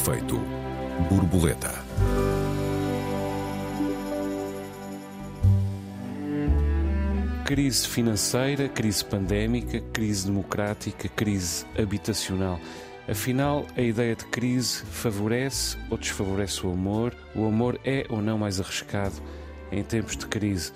Efeito 0.00 0.40
borboleta. 1.10 1.68
Crise 7.44 7.86
financeira, 7.86 8.66
crise 8.70 9.04
pandémica, 9.04 9.82
crise 9.92 10.24
democrática, 10.24 11.06
crise 11.10 11.66
habitacional. 11.78 12.58
Afinal, 13.06 13.66
a 13.76 13.82
ideia 13.82 14.16
de 14.16 14.24
crise 14.24 14.82
favorece 14.86 15.76
ou 15.90 15.98
desfavorece 15.98 16.66
o 16.66 16.72
amor? 16.72 17.14
O 17.34 17.44
amor 17.44 17.78
é 17.84 18.06
ou 18.08 18.22
não 18.22 18.38
mais 18.38 18.58
arriscado 18.58 19.16
em 19.70 19.82
tempos 19.82 20.16
de 20.16 20.26
crise? 20.26 20.72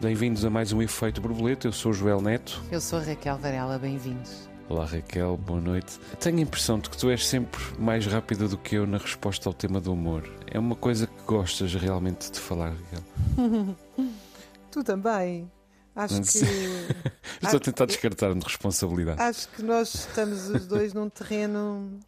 Bem-vindos 0.00 0.44
a 0.44 0.50
mais 0.50 0.72
um 0.72 0.80
Efeito 0.80 1.20
Borboleta. 1.20 1.66
Eu 1.66 1.72
sou 1.72 1.90
o 1.90 1.94
Joel 1.94 2.20
Neto. 2.20 2.62
Eu 2.70 2.80
sou 2.80 3.00
a 3.00 3.02
Raquel 3.02 3.38
Varela, 3.38 3.76
bem-vindos. 3.76 4.48
Olá 4.68 4.84
Raquel, 4.84 5.34
boa 5.38 5.62
noite. 5.62 5.98
Tenho 6.20 6.36
a 6.36 6.40
impressão 6.42 6.78
de 6.78 6.90
que 6.90 6.98
tu 6.98 7.08
és 7.08 7.26
sempre 7.26 7.58
mais 7.78 8.04
rápida 8.04 8.46
do 8.46 8.58
que 8.58 8.74
eu 8.74 8.86
na 8.86 8.98
resposta 8.98 9.48
ao 9.48 9.54
tema 9.54 9.80
do 9.80 9.92
amor. 9.92 10.30
É 10.46 10.58
uma 10.58 10.76
coisa 10.76 11.06
que 11.06 11.22
gostas 11.22 11.72
realmente 11.72 12.30
de 12.30 12.38
falar, 12.38 12.74
Raquel. 12.74 13.76
tu 14.70 14.84
também. 14.84 15.50
Acho 15.96 16.20
que. 16.20 16.38
Estou 17.42 17.56
a 17.56 17.60
tentar 17.60 17.86
descartar-me 17.86 18.40
de 18.40 18.44
responsabilidade. 18.44 19.22
Acho 19.22 19.48
que 19.48 19.62
nós 19.62 19.94
estamos 19.94 20.50
os 20.50 20.66
dois 20.66 20.92
num 20.92 21.08
terreno. 21.08 21.98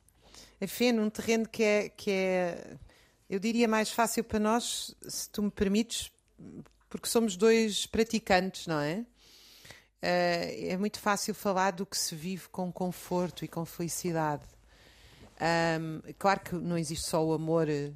Enfim, 0.61 0.93
num 0.93 1.09
terreno 1.09 1.49
que 1.49 1.63
é, 1.63 1.89
que 1.89 2.11
é. 2.11 2.77
Eu 3.29 3.39
diria 3.39 3.67
mais 3.67 3.91
fácil 3.91 4.23
para 4.23 4.39
nós, 4.39 4.95
se 5.09 5.31
tu 5.31 5.43
me 5.45 5.51
permites, 5.51 6.11
porque 6.91 7.09
somos 7.09 7.39
dois 7.39 7.87
praticantes, 7.87 8.67
não 8.67 8.81
é? 8.81 9.07
Uh, 10.03 10.73
é 10.73 10.77
muito 10.79 10.99
fácil 10.99 11.35
falar 11.35 11.73
do 11.73 11.85
que 11.85 11.97
se 11.97 12.15
vive 12.15 12.49
com 12.49 12.73
conforto 12.73 13.45
e 13.45 13.49
com 13.49 13.67
felicidade. 13.67 14.45
Um, 15.79 16.01
claro 16.19 16.41
que 16.41 16.55
não 16.55 16.77
existe 16.77 17.07
só 17.07 17.25
o 17.25 17.35
amor, 17.35 17.69
uh, 17.69 17.95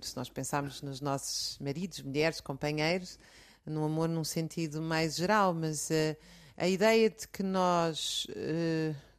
se 0.00 0.16
nós 0.16 0.28
pensarmos 0.28 0.80
nos 0.80 1.00
nossos 1.00 1.58
maridos, 1.58 2.00
mulheres, 2.02 2.40
companheiros, 2.40 3.18
no 3.66 3.84
amor 3.84 4.08
num 4.08 4.24
sentido 4.24 4.80
mais 4.80 5.16
geral, 5.16 5.52
mas 5.52 5.90
uh, 5.90 6.16
a 6.56 6.68
ideia 6.68 7.10
de 7.10 7.26
que 7.26 7.42
nós 7.42 8.26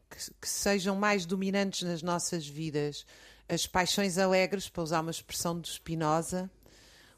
que, 0.10 0.32
que, 0.42 0.48
sejam 0.48 0.96
mais 0.96 1.26
dominantes 1.26 1.82
nas 1.84 2.02
nossas 2.02 2.48
vidas 2.48 3.06
as 3.50 3.68
paixões 3.68 4.18
alegres, 4.18 4.70
para 4.70 4.84
usar 4.84 5.02
uma 5.02 5.12
expressão 5.12 5.60
de 5.60 5.70
Spinoza, 5.70 6.50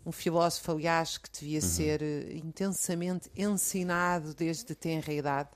um 0.06 0.12
filósofo, 0.12 0.72
aliás, 0.72 1.18
que 1.18 1.30
devia 1.32 1.60
uhum. 1.60 1.68
ser 1.68 2.02
uh, 2.02 2.38
intensamente 2.38 3.30
ensinado 3.36 4.34
desde 4.34 4.76
tenra 4.76 5.14
idade. 5.14 5.50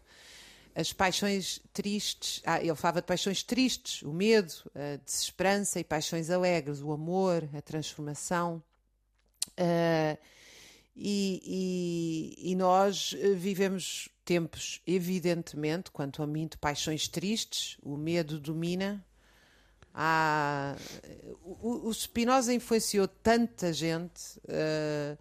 As 0.75 0.93
paixões 0.93 1.59
tristes, 1.73 2.41
ah, 2.45 2.61
ele 2.61 2.75
falava 2.75 3.01
de 3.01 3.07
paixões 3.07 3.41
tristes, 3.41 4.03
o 4.03 4.13
medo, 4.13 4.53
a 4.75 4.97
desesperança 5.03 5.79
e 5.79 5.83
paixões 5.83 6.29
alegres, 6.29 6.81
o 6.81 6.91
amor, 6.91 7.49
a 7.57 7.61
transformação. 7.61 8.61
Uh, 9.53 10.17
e, 10.95 12.35
e, 12.41 12.51
e, 12.51 12.55
nós 12.55 13.15
eh, 13.19 13.33
vivemos 13.33 14.09
tempos, 14.25 14.81
evidentemente, 14.85 15.91
quanto 15.91 16.23
a 16.23 16.27
mim, 16.27 16.47
de 16.47 16.57
paixões 16.57 17.07
tristes, 17.07 17.77
o 17.83 17.95
medo 17.95 18.39
domina, 18.39 19.05
há... 19.97 20.75
o, 21.43 21.87
o 21.87 21.93
Spinoza 21.93 22.53
influenciou 22.53 23.07
tanta 23.07 23.73
gente, 23.73 24.37
uh, 24.45 25.17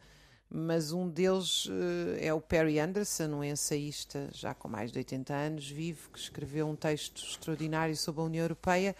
mas 0.51 0.93
um 0.93 1.09
deles 1.09 1.65
uh, 1.67 2.17
é 2.21 2.33
o 2.33 2.41
Perry 2.41 2.79
Anderson, 2.79 3.29
um 3.29 3.43
ensaísta 3.43 4.29
já 4.33 4.53
com 4.53 4.69
mais 4.69 4.93
de 4.93 4.99
80 4.99 5.35
anos, 5.35 5.71
vivo, 5.71 6.11
que 6.11 6.19
escreveu 6.19 6.69
um 6.69 6.77
texto 6.77 7.25
extraordinário 7.25 7.97
sobre 7.97 8.21
a 8.21 8.25
União 8.25 8.45
Europeia. 8.45 8.95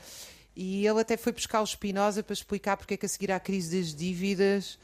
E 0.57 0.87
ele 0.87 1.01
até 1.01 1.19
foi 1.19 1.33
buscar 1.33 1.61
o 1.61 1.67
Spinoza 1.67 2.23
para 2.23 2.33
explicar 2.33 2.79
porque 2.79 2.95
é 2.95 2.97
que 2.97 3.05
a 3.05 3.09
seguir 3.09 3.31
à 3.31 3.39
crise 3.39 3.79
das 3.79 3.95
dívidas 3.95 4.79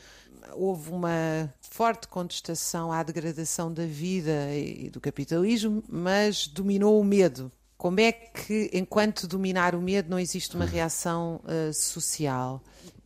houve 0.55 0.91
uma 0.91 1.53
forte 1.62 2.06
contestação 2.09 2.93
à 2.93 3.03
degradação 3.03 3.72
da 3.72 3.87
vida 3.87 4.55
e 4.55 4.91
do 4.91 5.00
capitalismo, 5.00 5.83
mas 5.89 6.47
dominou 6.47 7.00
o 7.00 7.05
medo 7.05 7.50
como 7.82 7.98
é 7.98 8.12
que, 8.12 8.70
enquanto 8.72 9.26
dominar 9.26 9.75
o 9.75 9.82
medo, 9.82 10.09
não 10.09 10.16
existe 10.16 10.54
uma 10.54 10.65
reação 10.65 11.41
uh, 11.43 11.75
social? 11.75 12.62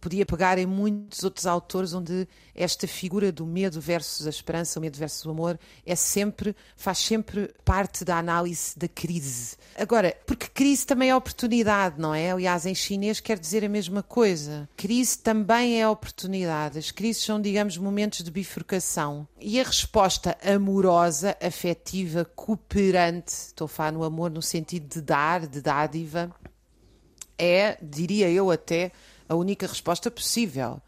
Podia 0.06 0.25
pegar 0.25 0.56
em 0.56 0.67
muitos 0.67 1.25
outros 1.25 1.47
autores 1.47 1.93
onde 1.93 2.28
esta 2.55 2.87
figura 2.87 3.33
do 3.33 3.44
medo 3.44 3.81
versus 3.81 4.25
a 4.25 4.31
esperança, 4.31 4.78
o 4.78 4.83
medo 4.83 4.97
versus 4.97 5.25
o 5.25 5.31
amor, 5.31 5.59
é 5.84 5.97
sempre, 5.97 6.55
faz 6.77 6.99
sempre 6.99 7.53
parte 7.65 8.05
da 8.05 8.16
análise 8.16 8.78
da 8.78 8.87
crise. 8.87 9.56
Agora, 9.77 10.16
porque 10.25 10.47
crise 10.47 10.87
também 10.87 11.11
é 11.11 11.16
oportunidade, 11.16 12.00
não 12.00 12.15
é? 12.15 12.31
Aliás, 12.31 12.66
em 12.66 12.75
chinês 12.75 13.19
quer 13.19 13.37
dizer 13.37 13.65
a 13.65 13.69
mesma 13.69 14.00
coisa. 14.00 14.69
Crise 14.77 15.19
também 15.19 15.83
é 15.83 15.89
oportunidade. 15.89 16.78
As 16.78 16.93
crises 16.93 17.25
são, 17.25 17.41
digamos, 17.41 17.77
momentos 17.77 18.22
de 18.22 18.31
bifurcação. 18.31 19.27
E 19.41 19.59
a 19.59 19.65
resposta 19.65 20.39
amorosa, 20.41 21.37
afetiva, 21.43 22.25
cooperante, 22.25 23.33
estou 23.33 23.65
a 23.65 23.69
falar 23.69 23.91
no 23.91 24.05
amor 24.05 24.31
no 24.31 24.41
sentido 24.41 24.87
de 24.87 25.00
dar, 25.00 25.49
de 25.49 25.61
dádiva, 25.61 26.33
é, 27.39 27.77
diria 27.83 28.31
eu 28.31 28.50
até, 28.50 28.93
a 29.28 29.34
única 29.34 29.66
resposta 29.66 30.10
possível. 30.10 30.81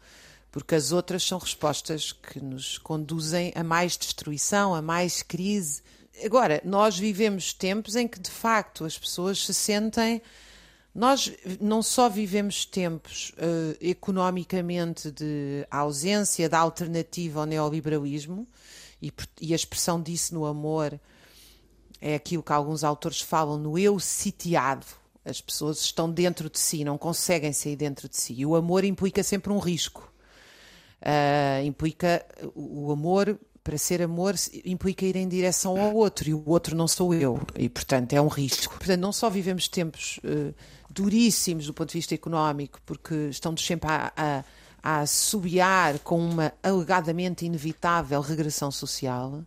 Porque 0.51 0.75
as 0.75 0.91
outras 0.91 1.23
são 1.23 1.37
respostas 1.37 2.11
que 2.11 2.39
nos 2.39 2.77
conduzem 2.77 3.51
a 3.55 3.63
mais 3.63 3.95
destruição, 3.97 4.73
a 4.73 4.81
mais 4.81 5.21
crise. 5.21 5.81
Agora, 6.23 6.59
nós 6.65 6.97
vivemos 6.97 7.53
tempos 7.53 7.95
em 7.95 8.07
que, 8.07 8.19
de 8.19 8.31
facto, 8.31 8.83
as 8.83 8.97
pessoas 8.97 9.45
se 9.45 9.53
sentem 9.53 10.21
nós 10.93 11.31
não 11.61 11.81
só 11.81 12.09
vivemos 12.09 12.65
tempos 12.65 13.31
uh, 13.37 13.77
economicamente 13.79 15.11
de 15.11 15.65
ausência 15.69 16.49
da 16.49 16.59
alternativa 16.59 17.39
ao 17.39 17.45
neoliberalismo, 17.45 18.47
e, 19.01 19.13
e, 19.39 19.53
a 19.53 19.55
expressão 19.55 20.01
disso 20.01 20.33
no 20.33 20.45
amor 20.45 20.99
é 22.01 22.15
aquilo 22.15 22.43
que 22.43 22.51
alguns 22.51 22.83
autores 22.83 23.21
falam 23.21 23.57
no 23.57 23.79
eu 23.79 23.97
sitiado. 23.97 24.85
As 25.29 25.41
pessoas 25.41 25.79
estão 25.81 26.09
dentro 26.09 26.49
de 26.49 26.59
si, 26.59 26.83
não 26.83 26.97
conseguem 26.97 27.53
sair 27.53 27.75
dentro 27.75 28.09
de 28.09 28.17
si. 28.17 28.33
E 28.37 28.45
o 28.45 28.55
amor 28.55 28.83
implica 28.83 29.23
sempre 29.23 29.51
um 29.53 29.59
risco. 29.59 30.11
Uh, 31.01 31.63
implica 31.65 32.25
o 32.53 32.91
amor 32.91 33.39
para 33.63 33.77
ser 33.77 34.01
amor 34.01 34.35
implica 34.65 35.05
ir 35.05 35.15
em 35.15 35.27
direção 35.27 35.79
ao 35.79 35.93
outro 35.95 36.27
e 36.27 36.33
o 36.33 36.43
outro 36.45 36.75
não 36.75 36.87
sou 36.87 37.13
eu 37.13 37.39
e 37.55 37.69
portanto 37.69 38.13
é 38.13 38.21
um 38.21 38.27
risco. 38.27 38.73
Portanto 38.77 38.99
não 38.99 39.11
só 39.11 39.29
vivemos 39.29 39.67
tempos 39.67 40.19
uh, 40.23 40.53
duríssimos 40.89 41.67
do 41.67 41.73
ponto 41.73 41.89
de 41.89 41.97
vista 41.97 42.15
económico, 42.15 42.81
porque 42.85 43.13
estão-nos 43.29 43.63
sempre 43.63 43.89
a, 43.91 44.11
a, 44.17 44.43
a 44.81 44.99
assobiar 45.01 45.99
com 45.99 46.19
uma 46.19 46.51
alegadamente 46.63 47.45
inevitável 47.45 48.19
regressão 48.21 48.71
social, 48.71 49.43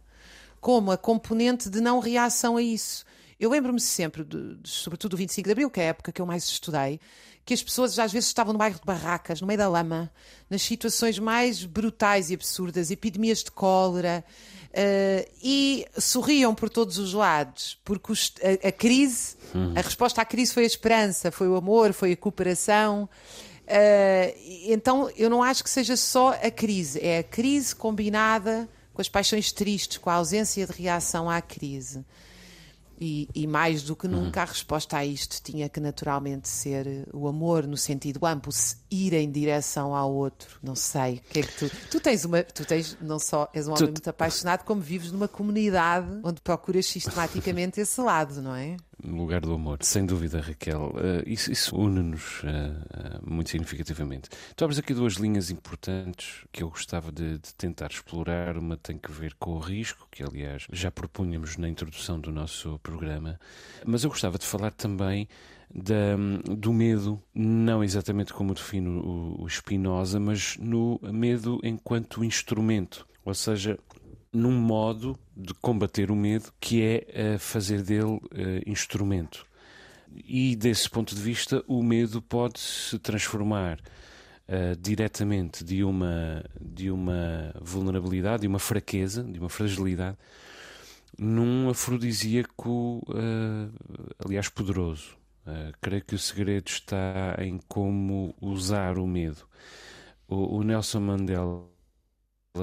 como 0.61 0.93
a 0.93 0.97
componente 0.97 1.69
de 1.69 1.81
não 1.81 1.99
reação 1.99 2.57
a 2.57 2.63
isso. 2.63 3.05
Eu 3.43 3.51
lembro-me 3.51 3.81
sempre, 3.81 4.23
de, 4.23 4.55
de, 4.55 4.71
sobretudo 4.71 5.11
do 5.11 5.17
25 5.17 5.49
de 5.49 5.51
Abril, 5.51 5.69
que 5.69 5.81
é 5.81 5.83
a 5.83 5.87
época 5.89 6.13
que 6.13 6.23
eu 6.23 6.27
mais 6.27 6.45
estudei, 6.45 7.01
que 7.45 7.53
as 7.53 7.61
pessoas 7.61 7.99
às 7.99 8.13
vezes 8.13 8.29
estavam 8.29 8.53
no 8.53 8.59
bairro 8.59 8.77
de 8.77 8.87
barracas, 8.87 9.41
no 9.41 9.49
meio 9.49 9.59
da 9.59 9.69
lama, 9.69 10.09
nas 10.49 10.63
situações 10.63 11.19
mais 11.19 11.65
brutais 11.65 12.31
e 12.31 12.35
absurdas, 12.35 12.93
epidemias 12.93 13.43
de 13.43 13.51
cólera, 13.51 14.25
Uh, 14.73 15.29
e 15.43 15.87
sorriam 15.99 16.55
por 16.55 16.71
todos 16.71 16.97
os 16.97 17.13
lados, 17.13 17.79
porque 17.85 18.11
os, 18.11 18.33
a, 18.43 18.69
a, 18.69 18.73
crise, 18.73 19.37
hum. 19.55 19.75
a 19.77 19.83
resposta 19.83 20.23
à 20.23 20.25
crise 20.25 20.55
foi 20.55 20.63
a 20.63 20.67
esperança, 20.67 21.31
foi 21.31 21.47
o 21.47 21.57
amor, 21.57 21.93
foi 21.93 22.13
a 22.13 22.17
cooperação. 22.17 23.07
Uh, 23.65 24.35
então 24.73 25.11
eu 25.15 25.29
não 25.29 25.43
acho 25.43 25.63
que 25.63 25.69
seja 25.69 25.95
só 25.95 26.31
a 26.43 26.51
crise, 26.51 26.99
é 27.05 27.19
a 27.19 27.23
crise 27.23 27.77
combinada 27.77 28.67
com 28.95 29.03
as 29.03 29.11
paixões 29.11 29.53
tristes, 29.53 29.99
com 29.99 30.09
a 30.09 30.15
ausência 30.15 30.67
de 30.67 30.73
reação 30.73 31.29
à 31.29 31.43
crise. 31.43 32.03
E, 33.01 33.29
e, 33.35 33.47
mais 33.47 33.83
do 33.83 33.97
que 33.97 34.07
uhum. 34.07 34.25
nunca, 34.25 34.43
a 34.43 34.45
resposta 34.45 34.97
a 34.97 35.05
isto 35.05 35.43
tinha 35.43 35.69
que 35.69 35.81
naturalmente 35.81 36.49
ser 36.49 37.09
o 37.13 37.27
amor, 37.27 37.67
no 37.67 37.77
sentido 37.77 38.25
amplo, 38.25 38.53
se 38.53 38.77
ir 38.91 39.13
em 39.13 39.31
direção 39.31 39.95
ao 39.95 40.13
outro. 40.13 40.59
Não 40.63 40.77
sei. 40.77 41.21
Que 41.31 41.41
é 41.41 41.43
que 41.43 41.53
tu, 41.59 41.71
tu 41.91 42.01
tens 42.01 42.25
uma. 42.25 42.43
Tu 42.43 42.65
tens, 42.65 42.97
não 43.01 43.19
só 43.19 43.49
és 43.53 43.67
um 43.67 43.73
homem 43.73 43.87
tu... 43.87 43.91
muito 43.91 44.09
apaixonado, 44.09 44.65
como 44.65 44.81
vives 44.81 45.11
numa 45.11 45.29
comunidade 45.29 46.21
onde 46.23 46.41
procuras 46.41 46.87
sistematicamente 46.87 47.81
esse 47.81 48.01
lado, 48.01 48.41
não 48.41 48.55
é? 48.55 48.77
No 49.03 49.17
lugar 49.19 49.41
do 49.41 49.53
amor. 49.53 49.79
Sem 49.83 50.07
dúvida, 50.07 50.41
Raquel. 50.41 50.95
Uh, 50.95 51.29
isso, 51.29 51.51
isso 51.51 51.77
une-nos 51.77 52.43
uh, 52.43 52.47
uh, 52.47 53.31
muito 53.31 53.51
significativamente. 53.51 54.29
Tu 54.55 54.65
abres 54.65 54.79
aqui 54.79 54.95
duas 54.95 55.15
linhas 55.15 55.51
importantes 55.51 56.45
que 56.53 56.63
eu 56.63 56.71
gostava 56.71 57.11
de, 57.11 57.39
de, 57.39 57.55
tentar 57.55 57.91
explorar. 57.91 58.57
Uma 58.57 58.77
tem 58.77 58.97
que 58.97 59.11
ver 59.11 59.35
com 59.39 59.53
o 59.53 59.59
risco, 59.59 60.07
que 60.11 60.23
aliás 60.23 60.67
já 60.73 60.91
propunhamos 60.91 61.57
na 61.57 61.69
introdução 61.69 62.21
do 62.21 62.31
nosso 62.31 62.79
programa, 62.83 63.39
mas 63.85 64.05
eu 64.05 64.11
gostava 64.11 64.39
de 64.39 64.47
falar 64.47 64.71
também 64.71 65.29
da, 65.75 66.17
do 66.55 66.73
medo, 66.73 67.21
não 67.35 67.83
exatamente 67.83 68.33
como 68.33 68.55
defino 68.55 69.01
o, 69.01 69.45
o 69.45 69.49
Spinoza, 69.49 70.21
mas 70.21 70.57
no 70.59 71.01
medo 71.03 71.59
enquanto 71.63 72.25
instrumento. 72.25 73.07
Ou 73.25 73.35
seja, 73.35 73.79
num 74.33 74.53
modo 74.53 75.19
de 75.37 75.53
combater 75.55 76.11
o 76.11 76.17
medo 76.17 76.53
que 76.59 76.83
é 76.83 77.35
uh, 77.35 77.39
fazer 77.39 77.83
dele 77.83 78.05
uh, 78.05 78.21
instrumento. 78.67 79.47
e 80.25 80.57
desse 80.57 80.89
ponto 80.89 81.15
de 81.15 81.21
vista, 81.21 81.63
o 81.67 81.83
medo 81.83 82.21
pode 82.23 82.59
se 82.61 82.99
transformar 82.99 83.79
uh, 84.49 84.77
diretamente 84.81 85.65
de 85.65 85.85
uma, 85.85 86.45
de 86.61 86.91
uma 86.91 87.55
vulnerabilidade, 87.61 88.43
de 88.43 88.49
uma 88.49 88.59
fraqueza, 88.59 89.23
de 89.23 89.39
uma 89.39 89.49
fragilidade, 89.49 90.17
num 91.19 91.69
afrodisíaco, 91.69 93.03
uh, 93.09 93.71
aliás, 94.25 94.49
poderoso. 94.49 95.17
Uh, 95.47 95.73
creio 95.81 96.05
que 96.05 96.15
o 96.15 96.19
segredo 96.19 96.69
está 96.69 97.37
em 97.39 97.59
como 97.69 98.35
usar 98.41 98.99
o 98.99 99.07
medo. 99.07 99.45
O, 100.29 100.59
o 100.59 100.63
Nelson 100.63 101.01
Mandela 101.01 101.72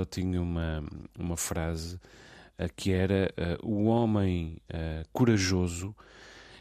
tinha 0.10 0.42
uma, 0.42 0.84
uma 1.18 1.36
frase 1.36 1.96
uh, 1.96 2.70
que 2.76 2.92
era: 2.92 3.34
O 3.64 3.86
homem 3.86 4.58
corajoso 5.12 5.96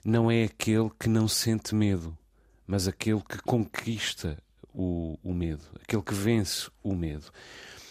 não 0.05 0.31
é 0.31 0.45
aquele 0.45 0.91
que 0.99 1.09
não 1.09 1.29
sente 1.29 1.75
medo, 1.75 2.17
mas 2.67 2.89
aquele 2.89 3.21
que 3.21 3.39
conquista 3.43 4.39
o, 4.75 5.19
o 5.23 5.35
medo, 5.35 5.63
aquele 5.83 6.03
que 6.03 6.15
vence 6.15 6.71
o 6.83 6.95
medo. 6.95 7.27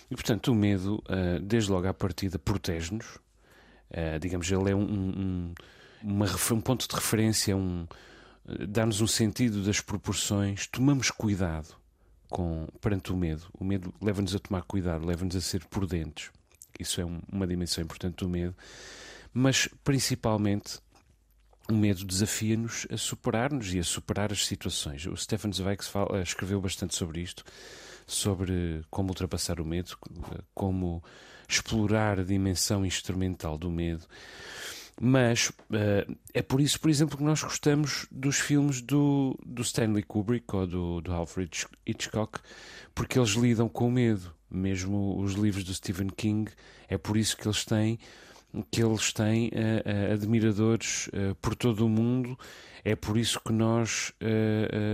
E 0.09 0.15
portanto, 0.15 0.51
o 0.51 0.55
medo, 0.55 1.03
desde 1.43 1.69
logo 1.69 1.87
à 1.87 1.93
partida, 1.93 2.39
protege-nos 2.39 3.19
digamos, 4.19 4.49
ele 4.51 4.71
é 4.71 4.75
um, 4.75 4.81
um, 4.81 5.53
uma, 6.03 6.25
um 6.51 6.61
ponto 6.61 6.87
de 6.87 6.95
referência, 6.95 7.55
um, 7.55 7.87
dá-nos 8.67 9.01
um 9.01 9.07
sentido 9.07 9.63
das 9.63 9.79
proporções. 9.79 10.67
Tomamos 10.67 11.11
cuidado 11.11 11.75
com, 12.29 12.67
perante 12.81 13.11
o 13.11 13.17
medo. 13.17 13.43
O 13.59 13.63
medo 13.63 13.93
leva-nos 14.01 14.35
a 14.35 14.39
tomar 14.39 14.63
cuidado, 14.63 15.05
leva-nos 15.05 15.35
a 15.35 15.41
ser 15.41 15.65
prudentes. 15.65 16.31
Isso 16.79 17.01
é 17.01 17.05
um, 17.05 17.19
uma 17.31 17.47
dimensão 17.47 17.83
importante 17.83 18.17
do 18.17 18.29
medo. 18.29 18.55
Mas, 19.33 19.67
principalmente, 19.83 20.79
o 21.69 21.73
medo 21.73 22.05
desafia-nos 22.05 22.87
a 22.91 22.97
superar-nos 22.97 23.73
e 23.73 23.79
a 23.79 23.83
superar 23.83 24.31
as 24.31 24.45
situações. 24.45 25.05
O 25.05 25.15
Stefan 25.15 25.51
Zweig 25.51 25.83
fala, 25.83 26.21
escreveu 26.21 26.61
bastante 26.61 26.95
sobre 26.95 27.21
isto, 27.21 27.43
sobre 28.05 28.81
como 28.89 29.09
ultrapassar 29.09 29.59
o 29.59 29.65
medo, 29.65 29.97
como 30.53 31.03
explorar 31.47 32.19
a 32.19 32.23
dimensão 32.23 32.85
instrumental 32.85 33.57
do 33.57 33.69
medo. 33.69 34.05
Mas 34.99 35.49
uh, 35.49 36.17
é 36.33 36.41
por 36.41 36.59
isso, 36.59 36.79
por 36.79 36.89
exemplo, 36.89 37.17
que 37.17 37.23
nós 37.23 37.43
gostamos 37.43 38.07
dos 38.11 38.39
filmes 38.39 38.81
do, 38.81 39.37
do 39.45 39.61
Stanley 39.61 40.01
Kubrick 40.03 40.55
ou 40.55 40.65
do, 40.65 41.01
do 41.01 41.13
Alfred 41.13 41.67
Hitchcock, 41.85 42.39
porque 42.95 43.19
eles 43.19 43.31
lidam 43.31 43.69
com 43.69 43.87
o 43.87 43.91
medo. 43.91 44.35
Mesmo 44.49 45.19
os 45.19 45.33
livros 45.33 45.65
do 45.65 45.73
Stephen 45.73 46.07
King, 46.07 46.49
é 46.87 46.97
por 46.97 47.17
isso 47.17 47.35
que 47.35 47.47
eles 47.47 47.65
têm 47.65 47.99
que 48.71 48.81
eles 48.81 49.11
têm 49.11 49.49
uh, 49.49 50.09
uh, 50.09 50.13
admiradores 50.13 51.09
por 51.41 51.53
todo 51.53 51.85
o 51.85 51.89
mundo. 51.89 52.39
É 52.83 52.95
por 52.95 53.17
isso 53.17 53.39
que 53.45 53.51
nós 53.51 54.13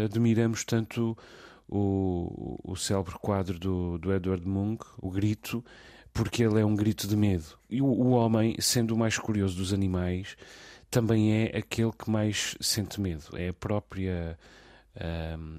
admiramos 0.04 0.64
tanto 0.64 1.16
o, 1.70 2.60
o 2.64 2.76
célebre 2.76 3.14
quadro 3.22 3.60
do, 3.60 4.00
do 4.00 4.12
Edward 4.12 4.48
Munch, 4.48 4.84
O 5.00 5.12
Grito, 5.12 5.64
porque 6.14 6.44
ele 6.44 6.60
é 6.60 6.66
um 6.66 6.76
grito 6.76 7.08
de 7.08 7.16
medo. 7.16 7.46
E 7.70 7.82
o, 7.82 7.86
o 7.86 8.12
homem, 8.12 8.56
sendo 8.60 8.94
o 8.94 8.98
mais 8.98 9.18
curioso 9.18 9.56
dos 9.56 9.74
animais, 9.74 10.38
também 10.90 11.34
é 11.34 11.58
aquele 11.58 11.92
que 11.92 12.10
mais 12.10 12.56
sente 12.62 13.02
medo. 13.02 13.24
É 13.34 13.50
a 13.50 13.54
própria. 13.54 14.38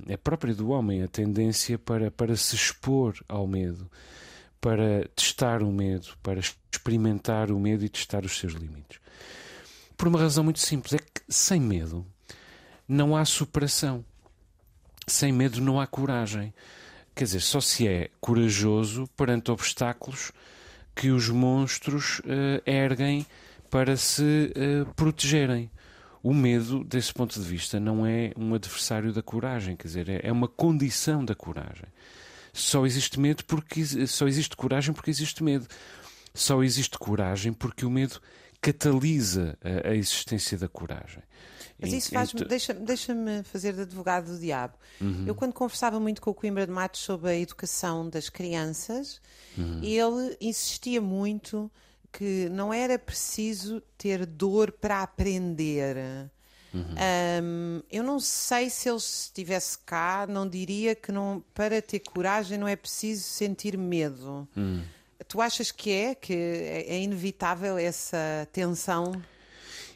é 0.06 0.16
própria 0.16 0.54
do 0.54 0.70
homem 0.70 1.02
a 1.02 1.08
tendência 1.08 1.76
para, 1.76 2.10
para 2.10 2.36
se 2.36 2.54
expor 2.54 3.16
ao 3.28 3.46
medo, 3.46 3.90
para 4.60 5.08
testar 5.16 5.62
o 5.62 5.72
medo, 5.72 6.10
para 6.22 6.38
experimentar 6.38 7.50
o 7.50 7.58
medo 7.58 7.84
e 7.84 7.88
testar 7.88 8.24
os 8.24 8.38
seus 8.38 8.52
limites. 8.52 9.00
Por 9.96 10.06
uma 10.06 10.20
razão 10.20 10.44
muito 10.44 10.60
simples: 10.60 10.94
é 10.94 10.98
que 10.98 11.22
sem 11.28 11.60
medo 11.60 12.06
não 12.86 13.16
há 13.16 13.24
superação. 13.24 14.04
Sem 15.06 15.32
medo 15.32 15.60
não 15.60 15.80
há 15.80 15.86
coragem. 15.86 16.54
Quer 17.14 17.24
dizer, 17.24 17.40
só 17.40 17.60
se 17.60 17.86
é 17.86 18.10
corajoso 18.20 19.06
perante 19.16 19.50
obstáculos 19.50 20.32
que 20.94 21.10
os 21.10 21.28
monstros 21.28 22.20
uh, 22.20 22.62
erguem 22.66 23.26
para 23.70 23.96
se 23.96 24.52
uh, 24.56 24.92
protegerem. 24.94 25.70
O 26.22 26.32
medo, 26.32 26.82
desse 26.82 27.12
ponto 27.12 27.38
de 27.38 27.46
vista, 27.46 27.78
não 27.78 28.06
é 28.06 28.32
um 28.36 28.54
adversário 28.54 29.12
da 29.12 29.22
coragem, 29.22 29.76
quer 29.76 29.88
dizer, 29.88 30.08
é, 30.08 30.20
é 30.24 30.32
uma 30.32 30.48
condição 30.48 31.22
da 31.24 31.34
coragem. 31.34 31.86
Só 32.52 32.86
existe 32.86 33.20
medo 33.20 33.44
porque 33.44 33.84
só 34.06 34.26
existe 34.26 34.56
coragem 34.56 34.94
porque 34.94 35.10
existe 35.10 35.42
medo. 35.42 35.66
Só 36.32 36.62
existe 36.62 36.98
coragem 36.98 37.52
porque 37.52 37.84
o 37.84 37.90
medo 37.90 38.20
catalisa 38.64 39.58
a, 39.62 39.90
a 39.90 39.94
existência 39.94 40.56
da 40.56 40.68
coragem. 40.68 41.22
Mas 41.78 41.92
isso 41.92 42.10
faz-me, 42.10 42.44
deixa-me 42.44 42.80
deixa 42.80 43.14
fazer 43.44 43.74
de 43.74 43.82
advogado 43.82 44.32
do 44.32 44.38
diabo. 44.38 44.74
Uhum. 45.00 45.24
Eu, 45.26 45.34
quando 45.34 45.52
conversava 45.52 46.00
muito 46.00 46.22
com 46.22 46.30
o 46.30 46.34
Coimbra 46.34 46.66
de 46.66 46.72
Matos 46.72 47.00
sobre 47.00 47.30
a 47.30 47.36
educação 47.36 48.08
das 48.08 48.30
crianças, 48.30 49.20
uhum. 49.58 49.80
ele 49.82 50.36
insistia 50.40 51.00
muito 51.00 51.70
que 52.12 52.48
não 52.50 52.72
era 52.72 52.98
preciso 52.98 53.82
ter 53.98 54.24
dor 54.24 54.70
para 54.72 55.02
aprender. 55.02 55.96
Uhum. 56.72 56.94
Um, 57.42 57.82
eu 57.90 58.02
não 58.02 58.20
sei 58.20 58.70
se 58.70 58.88
ele 58.88 58.98
estivesse 58.98 59.76
cá, 59.78 60.26
não 60.28 60.48
diria 60.48 60.94
que 60.94 61.12
não, 61.12 61.44
para 61.52 61.82
ter 61.82 61.98
coragem 61.98 62.56
não 62.56 62.68
é 62.68 62.76
preciso 62.76 63.24
sentir 63.24 63.76
medo. 63.76 64.48
Uhum. 64.56 64.82
Tu 65.28 65.40
achas 65.40 65.70
que 65.70 65.90
é? 65.90 66.14
Que 66.14 66.32
é, 66.32 66.94
é 66.94 67.00
inevitável 67.00 67.78
essa 67.78 68.48
tensão? 68.52 69.12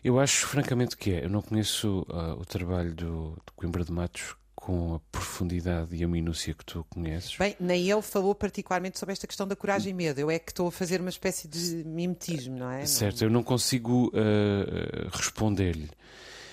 Eu 0.03 0.19
acho 0.19 0.47
francamente 0.47 0.97
que 0.97 1.13
é. 1.13 1.25
Eu 1.25 1.31
não 1.31 1.43
conheço 1.43 2.07
uh, 2.09 2.41
o 2.41 2.45
trabalho 2.45 2.95
do, 2.95 3.31
do 3.45 3.53
Coimbra 3.57 3.85
de 3.85 3.93
Matos 3.93 4.37
com 4.55 4.97
a 4.97 5.01
profundidade 5.13 5.95
e 5.95 6.05
a 6.05 6.09
minúcia 6.09 6.53
que 6.53 6.65
tu 6.65 6.85
conheces. 6.91 7.37
Bem, 7.37 7.57
nem 7.59 7.89
ele 7.89 8.03
falou 8.03 8.35
particularmente 8.35 8.99
sobre 8.99 9.13
esta 9.13 9.27
questão 9.27 9.47
da 9.47 9.57
coragem 9.57 9.93
e 9.93 9.95
medo. 9.95 10.21
Eu 10.21 10.31
é 10.31 10.39
que 10.39 10.51
estou 10.51 10.69
a 10.69 10.73
fazer 10.73 11.01
uma 11.01 11.11
espécie 11.11 11.49
de 11.49 11.85
mimetismo, 11.85 12.59
não 12.59 12.71
é? 12.71 12.85
Certo, 12.85 13.23
eu 13.23 13.31
não 13.31 13.43
consigo 13.43 14.09
uh, 14.09 15.09
responder-lhe. 15.13 15.89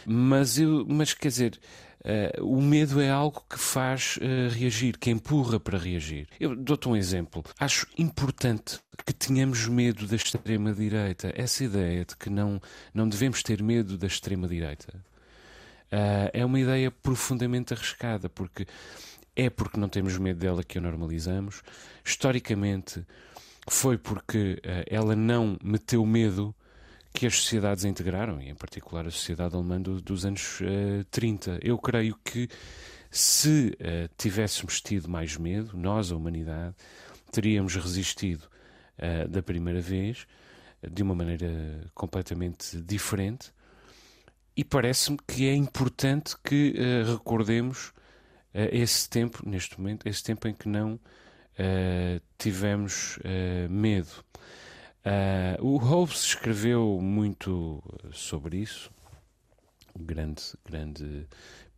Mas, 0.05 0.59
eu, 0.59 0.85
mas 0.87 1.13
quer 1.13 1.29
dizer, 1.29 1.59
Uh, 2.05 2.45
o 2.45 2.61
medo 2.61 3.01
é 3.01 3.09
algo 3.09 3.43
que 3.49 3.57
faz 3.57 4.17
uh, 4.17 4.53
reagir, 4.53 4.95
que 4.99 5.09
empurra 5.09 5.59
para 5.59 5.75
reagir. 5.75 6.27
Eu 6.39 6.55
dou-te 6.55 6.87
um 6.87 6.95
exemplo. 6.95 7.43
Acho 7.59 7.87
importante 7.97 8.79
que 9.03 9.11
tenhamos 9.11 9.67
medo 9.67 10.05
da 10.05 10.15
extrema-direita. 10.15 11.33
Essa 11.35 11.63
ideia 11.63 12.05
de 12.05 12.15
que 12.15 12.29
não, 12.29 12.61
não 12.93 13.09
devemos 13.09 13.41
ter 13.41 13.63
medo 13.63 13.97
da 13.97 14.05
extrema-direita 14.05 14.95
uh, 15.91 16.29
é 16.31 16.45
uma 16.45 16.59
ideia 16.59 16.91
profundamente 16.91 17.73
arriscada, 17.73 18.29
porque 18.29 18.67
é 19.35 19.49
porque 19.49 19.79
não 19.79 19.89
temos 19.89 20.15
medo 20.19 20.39
dela 20.39 20.63
que 20.63 20.77
a 20.77 20.81
normalizamos. 20.81 21.63
Historicamente, 22.05 23.03
foi 23.67 23.97
porque 23.97 24.61
ela 24.87 25.15
não 25.15 25.57
meteu 25.61 26.05
medo 26.05 26.55
que 27.15 27.25
as 27.25 27.37
sociedades 27.37 27.85
integraram, 27.85 28.41
e 28.41 28.49
em 28.49 28.55
particular 28.55 29.07
a 29.07 29.11
sociedade 29.11 29.55
alemã 29.55 29.81
do, 29.81 30.01
dos 30.01 30.25
anos 30.25 30.59
uh, 30.59 30.65
eh, 30.99 31.05
30. 31.09 31.59
Eu 31.63 31.77
creio 31.77 32.19
que 32.25 32.49
se 33.09 33.77
uh, 33.79 34.13
tivéssemos 34.17 34.81
tido 34.81 35.09
mais 35.09 35.37
medo, 35.37 35.77
nós, 35.77 36.11
a 36.11 36.15
humanidade, 36.17 36.75
teríamos 37.31 37.73
resistido 37.75 38.43
uh, 38.99 39.29
da 39.29 39.41
primeira 39.41 39.79
vez 39.79 40.27
de 40.85 41.01
uma 41.01 41.15
maneira 41.15 41.89
completamente 41.93 42.81
diferente. 42.81 43.49
E 44.57 44.63
parece-me 44.65 45.17
que 45.25 45.47
é 45.47 45.55
importante 45.55 46.35
que 46.43 46.75
recordemos 47.05 47.91
esse 48.53 49.09
tempo, 49.09 49.41
neste 49.45 49.77
momento, 49.77 50.07
esse 50.07 50.23
tempo 50.23 50.47
em 50.47 50.53
que 50.53 50.69
não 50.69 50.97
tivemos 52.37 53.19
medo. 53.69 54.23
Uh, 55.05 55.63
o 55.63 55.77
Hobbes 55.77 56.25
escreveu 56.25 56.99
muito 56.99 57.83
sobre 58.11 58.57
isso, 58.57 58.89
um 59.95 60.03
grande, 60.03 60.41
grande 60.67 61.27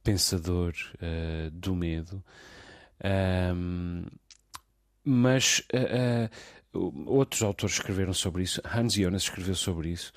pensador 0.02 0.74
uh, 0.96 1.52
do 1.52 1.76
medo, 1.76 2.24
mas 5.04 5.62
uh, 5.74 6.80
outros 7.06 7.42
autores 7.44 7.76
escreveram 7.76 8.14
sobre 8.14 8.44
isso. 8.44 8.62
Hans 8.64 8.94
Jonas 8.94 9.24
escreveu 9.24 9.56
sobre 9.56 9.90
isso. 9.90 10.14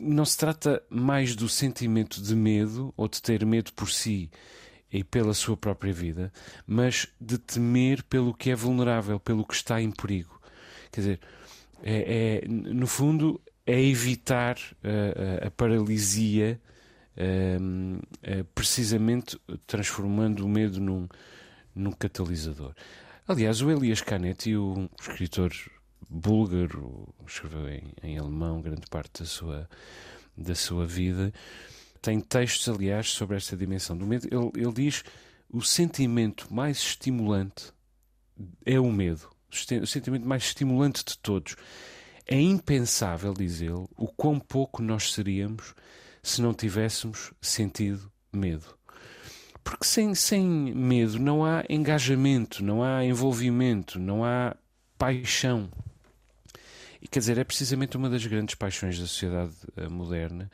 não 0.00 0.24
se 0.24 0.38
trata 0.38 0.82
mais 0.88 1.36
do 1.36 1.48
sentimento 1.48 2.22
de 2.22 2.34
medo 2.34 2.92
ou 2.96 3.06
de 3.06 3.20
ter 3.20 3.44
medo 3.44 3.70
por 3.74 3.90
si 3.90 4.30
e 4.90 5.04
pela 5.04 5.34
sua 5.34 5.56
própria 5.58 5.92
vida, 5.92 6.32
mas 6.66 7.06
de 7.20 7.36
temer 7.36 8.02
pelo 8.04 8.32
que 8.32 8.50
é 8.50 8.54
vulnerável, 8.54 9.20
pelo 9.20 9.44
que 9.44 9.54
está 9.54 9.80
em 9.80 9.90
perigo. 9.90 10.40
Quer 10.94 11.00
dizer, 11.00 11.20
é, 11.82 12.42
é 12.44 12.48
no 12.48 12.86
fundo, 12.86 13.40
é 13.66 13.82
evitar 13.82 14.56
uh, 14.56 15.46
a 15.46 15.50
paralisia, 15.50 16.60
uh, 17.16 17.96
uh, 17.96 18.44
precisamente 18.54 19.40
transformando 19.66 20.46
o 20.46 20.48
medo 20.48 20.80
num, 20.80 21.08
num 21.74 21.90
catalisador. 21.90 22.74
Aliás, 23.26 23.60
o 23.60 23.70
Elias 23.72 24.00
Canetti, 24.00 24.54
o 24.54 24.88
escritor 25.00 25.52
búlgaro, 26.08 27.12
escreveu 27.26 27.68
em, 27.68 27.92
em, 28.04 28.18
alemão 28.18 28.62
grande 28.62 28.86
parte 28.88 29.22
da 29.22 29.26
sua, 29.26 29.68
da 30.36 30.54
sua 30.54 30.86
vida, 30.86 31.32
tem 32.00 32.20
textos, 32.20 32.68
aliás, 32.68 33.10
sobre 33.10 33.36
esta 33.36 33.56
dimensão 33.56 33.96
do 33.96 34.06
medo. 34.06 34.28
Ele, 34.30 34.62
ele 34.62 34.72
diz 34.72 35.02
o 35.50 35.60
sentimento 35.60 36.54
mais 36.54 36.76
estimulante 36.76 37.72
é 38.64 38.78
o 38.78 38.92
medo. 38.92 39.33
O 39.82 39.86
sentimento 39.86 40.26
mais 40.26 40.44
estimulante 40.44 41.04
de 41.04 41.18
todos. 41.18 41.56
É 42.26 42.40
impensável, 42.40 43.34
diz 43.34 43.60
ele, 43.60 43.86
o 43.96 44.08
quão 44.08 44.40
pouco 44.40 44.82
nós 44.82 45.12
seríamos 45.12 45.74
se 46.22 46.40
não 46.40 46.54
tivéssemos 46.54 47.32
sentido 47.40 48.10
medo. 48.32 48.66
Porque 49.62 49.84
sem, 49.84 50.14
sem 50.14 50.44
medo 50.74 51.18
não 51.18 51.44
há 51.44 51.64
engajamento, 51.68 52.62
não 52.62 52.82
há 52.82 53.04
envolvimento, 53.04 53.98
não 53.98 54.24
há 54.24 54.56
paixão. 54.98 55.70
E 57.00 57.08
quer 57.08 57.18
dizer, 57.18 57.38
é 57.38 57.44
precisamente 57.44 57.96
uma 57.96 58.08
das 58.08 58.24
grandes 58.26 58.54
paixões 58.54 58.98
da 58.98 59.06
sociedade 59.06 59.54
uh, 59.76 59.90
moderna. 59.90 60.50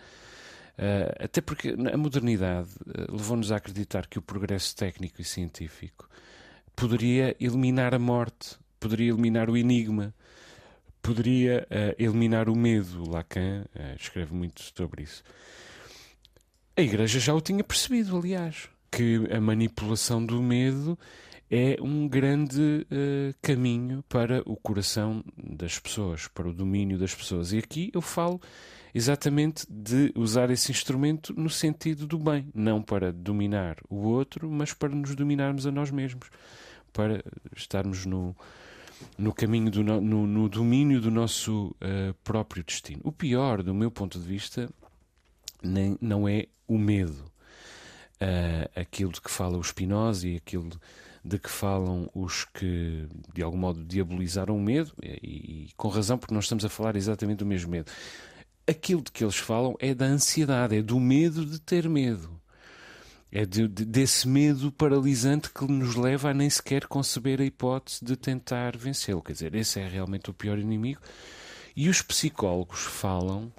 Uh, 0.76 1.25
até 1.25 1.40
porque 1.40 1.76
a 1.92 1.97
modernidade 1.97 2.69
uh, 2.87 3.12
levou-nos 3.12 3.52
a 3.52 3.57
acreditar 3.57 4.07
que 4.07 4.19
o 4.19 4.23
progresso 4.23 4.75
técnico 4.75 5.21
e 5.21 5.25
científico 5.25 6.09
poderia 6.75 7.37
eliminar 7.38 7.95
a 7.95 7.99
morte, 7.99 8.59
poderia 8.80 9.10
eliminar 9.10 9.49
o 9.49 9.56
enigma, 9.56 10.12
poderia 11.00 11.68
eliminar 11.99 12.49
o 12.49 12.56
medo. 12.56 13.08
Lacan 13.08 13.64
escreve 13.99 14.34
muito 14.34 14.62
sobre 14.76 15.02
isso. 15.02 15.22
A 16.76 16.82
Igreja 16.82 17.20
já 17.20 17.34
o 17.34 17.40
tinha 17.40 17.62
percebido, 17.62 18.16
aliás, 18.16 18.68
que 18.90 19.28
a 19.30 19.40
manipulação 19.40 20.25
do 20.25 20.42
medo 20.42 20.99
é 21.50 21.76
um 21.80 22.08
grande 22.08 22.87
uh, 22.90 23.34
caminho 23.42 24.04
para 24.08 24.40
o 24.46 24.56
coração 24.56 25.25
das 25.37 25.78
pessoas, 25.78 26.28
para 26.28 26.49
o 26.49 26.54
domínio 26.54 26.96
das 26.96 27.14
pessoas. 27.14 27.52
E 27.52 27.58
aqui 27.58 27.90
eu 27.92 28.00
falo 28.00 28.40
exatamente 28.94 29.66
de 29.68 30.12
usar 30.14 30.49
esse 30.50 30.70
instrumento 30.70 31.34
no 31.37 31.50
sentido 31.50 32.06
do 32.06 32.18
bem, 32.18 32.49
não 32.54 32.80
para 32.80 33.12
dominar 33.12 33.76
o 33.88 33.96
outro, 33.96 34.49
mas 34.49 34.72
para 34.72 34.90
nos 34.90 35.14
dominarmos 35.14 35.66
a 35.66 35.72
nós 35.72 35.90
mesmos, 35.90 36.30
para 36.92 37.22
estarmos 37.56 38.06
no, 38.06 38.34
no 39.16 39.33
caminho 39.33 39.71
do 39.71 39.83
no, 39.83 40.00
no, 40.00 40.26
no 40.26 40.49
domínio 40.49 41.00
do 41.00 41.11
nosso 41.11 41.75
uh, 41.83 42.14
próprio 42.25 42.64
destino. 42.64 43.00
O 43.04 43.12
pior, 43.12 43.62
do 43.62 43.75
meu 43.75 43.90
ponto 43.90 44.19
de 44.19 44.26
vista, 44.26 44.69
nem, 45.62 45.97
não 46.00 46.28
é 46.28 46.47
o 46.66 46.78
medo. 46.78 47.30
Uh, 48.21 48.69
aquilo 48.78 49.12
de 49.12 49.21
que 49.21 49.30
fala 49.30 49.57
o 49.57 49.64
Spinoza 49.64 50.28
e 50.28 50.37
aquilo 50.37 50.71
de, 51.25 51.38
que 51.38 51.50
falam 51.50 52.09
os 52.14 52.45
que 52.45 53.07
de 53.35 53.42
algum 53.42 53.57
modo 53.57 53.85
diabolizaram 53.85 54.57
o 54.57 54.61
medo, 54.61 54.92
e, 55.02 55.66
e, 55.66 55.69
com 55.76 55.88
razão, 55.88 56.19
porque 56.19 56.35
nós 56.35 56.45
estamos 56.45 56.64
a 56.64 56.69
falar 56.69 56.97
exatamente 56.97 57.38
do 57.38 57.47
mesmo 57.47 57.71
medo. 57.71 57.90
Aquilo 58.66 59.02
de 59.02 59.11
que 59.11 59.25
eles 59.25 59.37
falam 59.37 59.75
é 59.80 59.95
da 59.95 60.04
ansiedade, 60.04 60.76
é 60.76 60.83
do 60.83 61.00
medo 61.00 61.45
de 61.45 61.59
ter 61.61 61.88
medo. 61.88 62.39
É 63.32 63.46
de, 63.46 63.68
de, 63.68 63.84
desse 63.84 64.26
medo 64.26 64.72
paralisante 64.72 65.50
que 65.50 65.64
nos 65.64 65.94
leva 65.94 66.30
a 66.30 66.34
nem 66.34 66.50
sequer 66.50 66.87
conceber 66.87 67.40
a 67.40 67.44
hipótese 67.44 68.04
de 68.04 68.16
tentar 68.16 68.76
vencê-lo. 68.76 69.22
Quer 69.22 69.32
dizer, 69.32 69.54
esse 69.54 69.78
é 69.78 69.87
realmente 69.87 70.30
o 70.30 70.34
pior 70.34 70.58
inimigo. 70.58 71.00
E 71.76 71.88
os 71.88 72.02
psicólogos 72.02 72.80
falam 72.80 73.52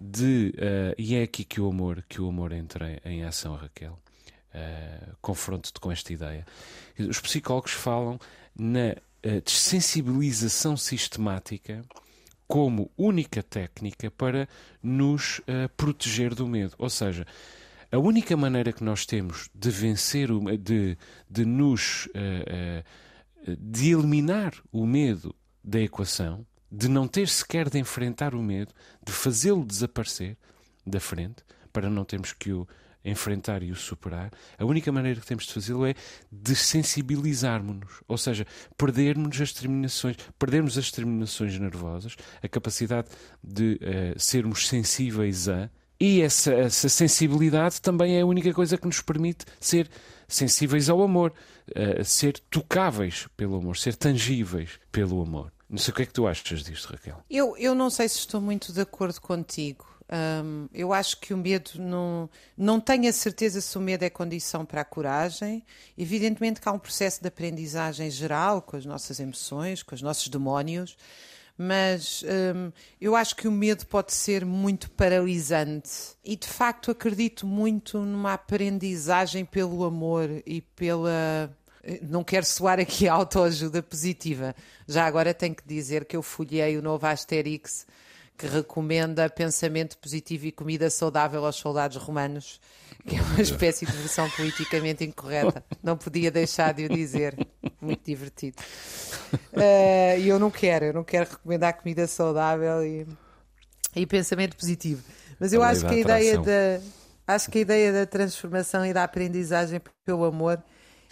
de. 0.00 0.54
Uh, 0.56 0.94
e 0.98 1.14
é 1.14 1.22
aqui 1.22 1.44
que 1.44 1.60
o 1.60 1.68
amor, 1.68 2.04
que 2.08 2.20
o 2.20 2.28
amor 2.28 2.52
entra 2.52 3.00
em 3.04 3.24
ação, 3.24 3.54
Raquel. 3.56 3.98
Uh, 4.54 5.16
confronto-te 5.20 5.80
com 5.80 5.90
esta 5.90 6.12
ideia. 6.12 6.46
Os 6.98 7.20
psicólogos 7.20 7.72
falam 7.72 8.18
na 8.56 8.92
uh, 8.92 9.42
desensibilização 9.44 10.76
sistemática 10.76 11.84
como 12.46 12.90
única 12.96 13.42
técnica 13.42 14.08
para 14.08 14.48
nos 14.80 15.40
proteger 15.76 16.32
do 16.32 16.46
medo. 16.46 16.76
Ou 16.78 16.88
seja, 16.88 17.26
a 17.90 17.98
única 17.98 18.36
maneira 18.36 18.72
que 18.72 18.84
nós 18.84 19.06
temos 19.06 19.48
de 19.54 19.70
vencer, 19.70 20.28
de, 20.58 20.96
de 21.28 21.44
nos. 21.44 22.08
de 23.58 23.92
eliminar 23.92 24.54
o 24.72 24.84
medo 24.84 25.32
da 25.62 25.80
equação 25.80 26.44
de 26.70 26.88
não 26.88 27.06
ter 27.06 27.28
sequer 27.28 27.70
de 27.70 27.78
enfrentar 27.78 28.34
o 28.34 28.42
medo, 28.42 28.72
de 29.04 29.12
fazê-lo 29.12 29.64
desaparecer 29.64 30.36
da 30.86 31.00
frente, 31.00 31.42
para 31.72 31.88
não 31.88 32.04
termos 32.04 32.32
que 32.32 32.52
o 32.52 32.66
enfrentar 33.04 33.62
e 33.62 33.70
o 33.70 33.76
superar, 33.76 34.32
a 34.58 34.64
única 34.64 34.90
maneira 34.90 35.20
que 35.20 35.26
temos 35.26 35.46
de 35.46 35.52
fazê-lo 35.52 35.86
é 35.86 35.94
desensibilizarmos-nos, 36.30 38.02
ou 38.08 38.18
seja, 38.18 38.44
perdermos 38.76 39.40
as 39.40 39.52
terminações, 39.52 40.16
perdermos 40.36 40.76
as 40.76 40.90
terminações 40.90 41.56
nervosas, 41.56 42.16
a 42.42 42.48
capacidade 42.48 43.08
de 43.42 43.78
uh, 43.80 44.18
sermos 44.18 44.66
sensíveis 44.66 45.48
a, 45.48 45.70
e 45.98 46.20
essa, 46.20 46.52
essa, 46.52 46.88
sensibilidade 46.88 47.80
também 47.80 48.16
é 48.16 48.20
a 48.20 48.26
única 48.26 48.52
coisa 48.52 48.76
que 48.76 48.86
nos 48.86 49.00
permite 49.00 49.44
ser 49.58 49.88
sensíveis 50.28 50.88
ao 50.88 51.02
amor, 51.02 51.32
uh, 51.70 52.04
ser 52.04 52.38
tocáveis 52.50 53.26
pelo 53.36 53.56
amor, 53.56 53.76
ser 53.76 53.94
tangíveis 53.94 54.78
pelo 54.92 55.22
amor. 55.22 55.52
Não 55.68 55.78
sei 55.78 55.92
o 55.92 55.94
que 55.96 56.02
é 56.02 56.06
que 56.06 56.12
tu 56.12 56.26
achas 56.26 56.62
disto, 56.62 56.90
Raquel. 56.90 57.22
Eu, 57.28 57.56
eu 57.56 57.74
não 57.74 57.90
sei 57.90 58.08
se 58.08 58.18
estou 58.18 58.40
muito 58.40 58.72
de 58.72 58.80
acordo 58.80 59.20
contigo. 59.20 59.84
Um, 60.08 60.68
eu 60.72 60.92
acho 60.92 61.18
que 61.18 61.34
o 61.34 61.36
medo 61.36 61.72
não, 61.78 62.30
não 62.56 62.78
tenho 62.78 63.08
a 63.08 63.12
certeza 63.12 63.60
se 63.60 63.76
o 63.76 63.80
medo 63.80 64.04
é 64.04 64.10
condição 64.10 64.64
para 64.64 64.82
a 64.82 64.84
coragem. 64.84 65.64
Evidentemente 65.98 66.60
que 66.60 66.68
há 66.68 66.72
um 66.72 66.78
processo 66.78 67.20
de 67.20 67.26
aprendizagem 67.26 68.08
geral 68.10 68.62
com 68.62 68.76
as 68.76 68.86
nossas 68.86 69.18
emoções, 69.18 69.82
com 69.82 69.94
os 69.94 70.02
nossos 70.02 70.28
demónios, 70.28 70.96
mas 71.56 72.22
um, 72.54 72.70
eu 73.00 73.16
acho 73.16 73.34
que 73.34 73.48
o 73.48 73.52
medo 73.52 73.86
pode 73.86 74.12
ser 74.12 74.44
muito 74.44 74.90
paralisante 74.90 75.90
e 76.24 76.36
de 76.36 76.46
facto 76.46 76.90
acredito 76.90 77.46
muito 77.46 77.98
numa 77.98 78.34
aprendizagem 78.34 79.44
pelo 79.44 79.84
amor 79.84 80.28
e 80.44 80.60
pela 80.60 81.50
não 82.02 82.24
quero 82.24 82.44
soar 82.44 82.80
aqui 82.80 83.06
autoajuda 83.08 83.82
positiva. 83.82 84.54
Já 84.88 85.06
agora 85.06 85.32
tenho 85.32 85.54
que 85.54 85.66
dizer 85.66 86.04
que 86.04 86.16
eu 86.16 86.22
folhei 86.22 86.76
o 86.76 86.82
novo 86.82 87.06
Asterix 87.06 87.86
que 88.36 88.46
recomenda 88.46 89.30
pensamento 89.30 89.96
positivo 89.96 90.46
e 90.46 90.52
comida 90.52 90.90
saudável 90.90 91.44
aos 91.44 91.56
soldados 91.56 91.96
romanos, 91.96 92.60
que 93.06 93.16
é 93.16 93.22
uma 93.22 93.40
espécie 93.40 93.86
de 93.86 93.92
versão 93.92 94.28
politicamente 94.30 95.04
incorreta. 95.04 95.64
Não 95.82 95.96
podia 95.96 96.30
deixar 96.30 96.74
de 96.74 96.84
o 96.84 96.88
dizer. 96.88 97.34
Muito 97.80 98.04
divertido. 98.04 98.56
Eh, 99.52 100.20
e 100.20 100.26
uh, 100.26 100.34
eu 100.34 100.38
não 100.38 100.52
quero, 100.52 100.84
eu 100.84 100.92
não 100.92 101.02
quero 101.02 101.28
recomendar 101.28 101.76
comida 101.76 102.06
saudável 102.06 102.84
e, 102.84 103.06
e 103.94 104.06
pensamento 104.06 104.56
positivo. 104.56 105.02
Mas 105.40 105.52
eu 105.52 105.62
acho 105.64 105.80
que 105.80 105.94
a 105.94 105.98
ideia 105.98 106.38
da 106.38 106.80
acho 107.26 107.50
que 107.50 107.58
a 107.58 107.60
ideia 107.62 107.92
da 107.92 108.06
transformação 108.06 108.86
e 108.86 108.92
da 108.92 109.02
aprendizagem 109.02 109.80
pelo 110.04 110.24
amor 110.24 110.62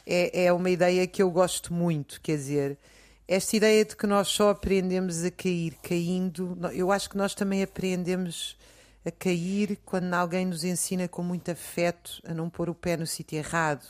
é, 0.07 0.45
é 0.45 0.53
uma 0.53 0.71
ideia 0.71 1.07
que 1.07 1.23
eu 1.23 1.31
gosto 1.31 1.75
muito, 1.75 2.21
quer 2.21 2.37
dizer, 2.37 2.79
esta 3.27 3.57
ideia 3.57 3.85
de 3.85 3.97
que 3.97 4.07
nós 4.07 4.29
só 4.29 4.51
aprendemos 4.51 5.25
a 5.25 5.31
cair 5.31 5.77
caindo, 5.83 6.57
eu 6.73 6.93
acho 6.93 7.09
que 7.09 7.17
nós 7.17 7.35
também 7.35 7.63
aprendemos 7.63 8.57
a 9.05 9.11
cair 9.11 9.79
quando 9.85 10.13
alguém 10.15 10.47
nos 10.47 10.63
ensina 10.63 11.09
com 11.09 11.23
muito 11.23 11.51
afeto 11.51 12.21
a 12.25 12.35
não 12.35 12.49
pôr 12.49 12.69
o 12.69 12.75
pé 12.75 12.97
no 12.97 13.07
sítio 13.07 13.39
errado. 13.39 13.85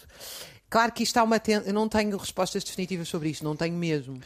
Claro 0.68 0.92
que 0.92 1.02
isto 1.02 1.16
há 1.18 1.22
uma. 1.22 1.38
Ten... 1.38 1.62
Eu 1.64 1.72
não 1.72 1.88
tenho 1.88 2.16
respostas 2.16 2.64
definitivas 2.64 3.08
sobre 3.08 3.28
isto, 3.30 3.44
não 3.44 3.56
tenho 3.56 3.76
mesmo. 3.76 4.20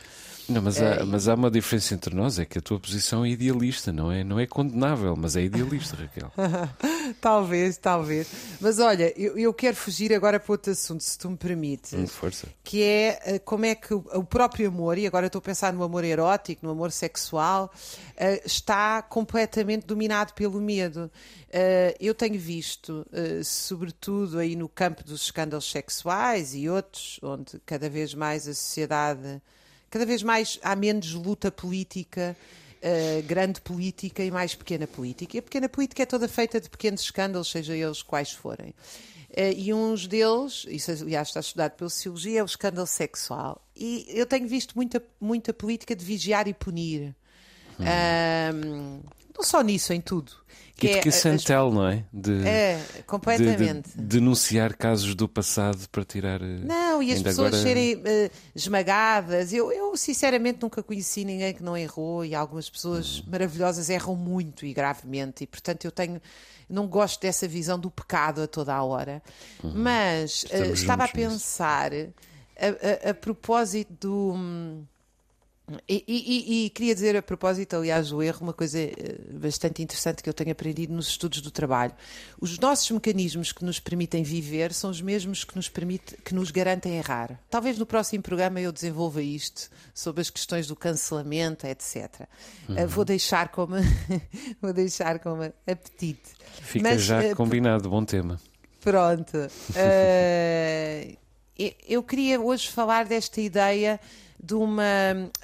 Não, 0.49 0.63
mas, 0.63 0.81
é, 0.81 1.03
há, 1.03 1.05
mas 1.05 1.29
há 1.29 1.35
uma 1.35 1.51
diferença 1.51 1.95
entre 1.95 2.15
nós, 2.15 2.39
é 2.39 2.45
que 2.47 2.59
a 2.59 2.63
tua 2.63 2.81
posição 2.81 3.23
é 3.23 3.29
idealista, 3.29 3.93
não 3.93 4.11
é, 4.11 4.25
não 4.25 4.41
é 4.41 4.47
condenável, 4.47 5.15
mas 5.15 5.37
é 5.37 5.43
idealista, 5.43 5.95
Raquel. 5.95 6.33
talvez, 7.21 7.77
talvez. 7.77 8.29
Mas 8.59 8.79
olha, 8.79 9.13
eu, 9.21 9.37
eu, 9.37 9.53
quero 9.53 9.77
fugir 9.77 10.13
agora 10.15 10.41
para 10.41 10.53
outro 10.53 10.73
assunto, 10.73 11.03
se 11.05 11.19
tu 11.19 11.29
me 11.29 11.37
permites. 11.37 11.93
Hum, 11.93 12.07
força. 12.07 12.49
Que 12.65 12.83
é 12.83 13.21
eh, 13.25 13.39
como 13.39 13.67
é 13.67 13.75
que 13.75 13.93
o 13.93 14.25
próprio 14.25 14.69
amor, 14.69 14.97
e 14.97 15.07
agora 15.07 15.27
estou 15.27 15.39
a 15.39 15.43
pensar 15.43 15.71
no 15.73 15.83
amor 15.83 16.03
erótico, 16.03 16.65
no 16.65 16.73
amor 16.73 16.93
sexual, 16.93 17.71
eh, 18.17 18.43
está 18.45 19.03
completamente 19.03 19.87
dominado 19.87 20.33
pelo 20.33 20.61
medo. 20.61 21.11
Eh, 21.51 21.95
eu 22.01 22.15
tenho 22.15 22.39
visto, 22.39 23.07
sobretudo 23.45 24.39
aí 24.39 24.57
no 24.57 24.69
campo 24.69 25.05
dos 25.05 25.23
escândalos 25.23 25.71
sexuais 25.71 26.55
e 26.55 26.69
outros, 26.71 27.21
onde 27.23 27.61
cada 27.67 27.91
vez 27.91 28.15
mais 28.15 28.49
a 28.49 28.55
sociedade 28.55 29.43
cada 29.91 30.07
vez 30.07 30.23
mais 30.23 30.59
há 30.63 30.75
menos 30.77 31.13
luta 31.15 31.51
política. 31.51 32.37
Uh, 32.79 33.27
grande 33.27 33.61
política 33.61 34.23
e 34.23 34.31
mais 34.31 34.55
pequena 34.55 34.87
política. 34.87 35.37
E 35.37 35.41
a 35.41 35.43
pequena 35.43 35.69
política 35.69 36.05
é 36.05 36.07
toda 36.07 36.29
feita 36.29 36.61
de 36.61 36.71
pequenos 36.71 37.01
escândalos, 37.01 37.51
seja 37.51 37.77
eles 37.77 38.03
quais 38.03 38.31
forem. 38.31 38.69
Uh, 39.31 39.53
e 39.57 39.75
uns 39.75 40.07
deles, 40.07 40.65
isso 40.69 40.93
aliás 40.93 41.27
está 41.27 41.41
estudado 41.41 41.73
pela 41.73 41.91
sociologia, 41.91 42.39
é 42.39 42.43
o 42.43 42.47
escândalo 42.47 42.87
sexual. 42.87 43.61
E 43.75 44.07
eu 44.09 44.25
tenho 44.27 44.47
visto 44.47 44.77
muita, 44.77 45.03
muita 45.21 45.53
política 45.53 45.97
de 45.97 46.05
vigiar 46.05 46.47
e 46.47 46.55
punir. 46.55 47.17
Hum. 47.81 49.01
não 49.37 49.43
só 49.43 49.61
nisso, 49.61 49.93
em 49.93 50.01
tudo. 50.01 50.33
Que 50.79 50.93
Educação 50.93 51.33
é, 51.33 51.71
não 51.73 51.89
é? 51.89 52.05
De, 52.13 52.47
é, 52.47 52.81
completamente. 53.05 53.91
De, 53.91 53.97
de, 53.97 54.03
denunciar 54.03 54.77
casos 54.77 55.13
do 55.17 55.29
passado 55.29 55.89
para 55.91 56.05
tirar. 56.05 56.41
Eh, 56.41 56.61
não, 56.63 57.03
e 57.03 57.11
as 57.11 57.21
pessoas 57.21 57.49
agora... 57.49 57.63
serem 57.65 57.97
uh, 57.97 58.31
esmagadas. 58.55 59.53
Eu, 59.53 59.73
eu, 59.73 59.97
sinceramente, 59.97 60.61
nunca 60.63 60.81
conheci 60.81 61.25
ninguém 61.25 61.53
que 61.53 61.65
não 61.65 61.77
errou 61.77 62.25
e 62.25 62.33
algumas 62.33 62.71
pessoas 62.71 63.19
uhum. 63.19 63.25
maravilhosas 63.33 63.91
erram 63.91 64.15
muito 64.15 64.65
e 64.65 64.73
gravemente. 64.73 65.43
E, 65.43 65.47
portanto, 65.49 65.85
eu 65.85 65.91
tenho. 65.91 66.23
Não 66.71 66.87
gosto 66.87 67.21
dessa 67.21 67.49
visão 67.49 67.77
do 67.77 67.91
pecado 67.91 68.43
a 68.43 68.47
toda 68.47 68.73
a 68.73 68.85
hora. 68.85 69.21
Uhum. 69.65 69.73
Mas 69.75 70.45
uh, 70.45 70.73
estava 70.73 71.05
a 71.05 71.09
pensar, 71.09 71.91
a, 71.93 73.09
a, 73.09 73.11
a 73.11 73.15
propósito 73.15 73.93
do. 74.01 74.87
E, 75.87 76.05
e, 76.09 76.67
e, 76.67 76.71
queria 76.71 76.95
dizer 76.95 77.17
a 77.17 77.23
propósito, 77.23 77.77
aliás, 77.77 78.11
o 78.11 78.23
erro, 78.23 78.39
uma 78.41 78.53
coisa 78.55 78.79
eh, 78.79 79.19
bastante 79.33 79.83
interessante 79.83 80.23
que 80.23 80.29
eu 80.29 80.33
tenho 80.33 80.51
aprendido 80.51 80.95
nos 80.95 81.09
estudos 81.09 81.43
do 81.43 81.51
trabalho. 81.51 81.93
Os 82.41 82.59
nossos 82.59 82.91
mecanismos 82.91 83.53
que 83.53 83.65
nos 83.65 83.79
permitem 83.79 84.23
viver 84.23 84.73
são 84.73 84.91
os 84.91 85.03
mesmos 85.03 85.45
que 85.45 85.55
nos, 85.57 85.69
permite, 85.69 86.17
que 86.25 86.35
nos 86.35 86.51
garantem 86.51 86.97
errar. 86.97 87.39
Talvez 87.51 87.79
no 87.79 87.85
próximo 87.85 88.23
programa 88.23 88.61
eu 88.61 88.73
desenvolva 88.73 89.21
isto 89.21 89.69
sobre 89.93 90.23
as 90.23 90.31
questões 90.31 90.67
do 90.67 90.75
cancelamento, 90.75 91.67
etc. 91.67 91.97
Eh, 92.71 92.83
uhum. 92.83 92.87
vou 92.89 93.05
deixar 93.05 93.49
como 93.49 93.77
vou 94.63 94.73
deixar 94.73 95.19
como 95.19 95.43
apetite. 95.43 96.31
Fica 96.63 96.89
Mas, 96.89 97.03
já 97.03 97.21
uh, 97.21 97.37
combinado, 97.37 97.91
bom 97.91 98.05
tema. 98.05 98.41
Pronto. 98.81 99.37
Uh, 99.37 101.17
eu 101.87 102.03
queria 102.03 102.41
hoje 102.41 102.69
falar 102.69 103.05
desta 103.05 103.41
ideia 103.41 104.01
de 104.41 104.55
uma. 104.55 104.83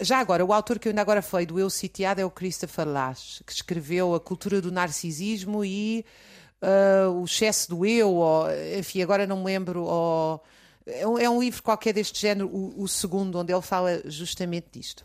Já 0.01 0.19
agora, 0.19 0.45
o 0.45 0.53
autor 0.53 0.79
que 0.79 0.89
eu 0.89 0.91
ainda 0.91 1.03
agora 1.03 1.21
falei 1.21 1.47
do 1.47 1.59
Eu 1.59 1.69
Sitiado 1.69 2.21
é 2.21 2.25
o 2.25 2.31
Christopher 2.31 2.87
Lash, 2.87 3.43
que 3.45 3.53
escreveu 3.53 4.15
A 4.15 4.21
Cultura 4.21 4.61
do 4.61 4.71
Narcisismo 4.71 5.65
e 5.65 6.05
uh, 6.63 7.11
O 7.11 7.25
Excesso 7.25 7.71
do 7.71 7.85
Eu, 7.85 8.15
ou, 8.15 8.47
enfim, 8.79 9.03
agora 9.03 9.27
não 9.27 9.39
me 9.39 9.45
lembro. 9.47 9.83
Ou, 9.83 10.43
é, 10.87 11.07
um, 11.07 11.19
é 11.19 11.29
um 11.29 11.41
livro 11.41 11.63
qualquer 11.63 11.93
deste 11.93 12.21
género, 12.21 12.49
o, 12.49 12.83
o 12.83 12.87
segundo, 12.87 13.39
onde 13.39 13.53
ele 13.53 13.63
fala 13.63 14.01
justamente 14.05 14.69
disto. 14.71 15.05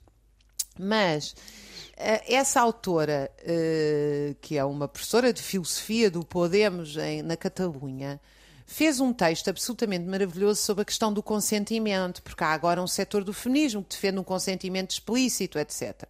Mas 0.78 1.32
uh, 1.32 2.24
essa 2.28 2.62
autora, 2.62 3.32
uh, 3.42 4.36
que 4.40 4.56
é 4.56 4.64
uma 4.64 4.88
professora 4.88 5.34
de 5.34 5.42
filosofia 5.42 6.12
do 6.12 6.24
Podemos 6.24 6.96
em, 6.96 7.24
na 7.24 7.36
Catalunha, 7.36 8.22
fez 8.70 9.00
um 9.00 9.12
texto 9.12 9.50
absolutamente 9.50 10.06
maravilhoso 10.06 10.62
sobre 10.62 10.84
a 10.84 10.86
questão 10.86 11.12
do 11.12 11.24
consentimento, 11.24 12.22
porque 12.22 12.44
há 12.44 12.50
agora 12.50 12.80
um 12.80 12.86
setor 12.86 13.24
do 13.24 13.34
feminismo 13.34 13.84
que 13.84 13.96
defende 13.96 14.20
um 14.20 14.24
consentimento 14.24 14.92
explícito, 14.92 15.58
etc. 15.58 16.04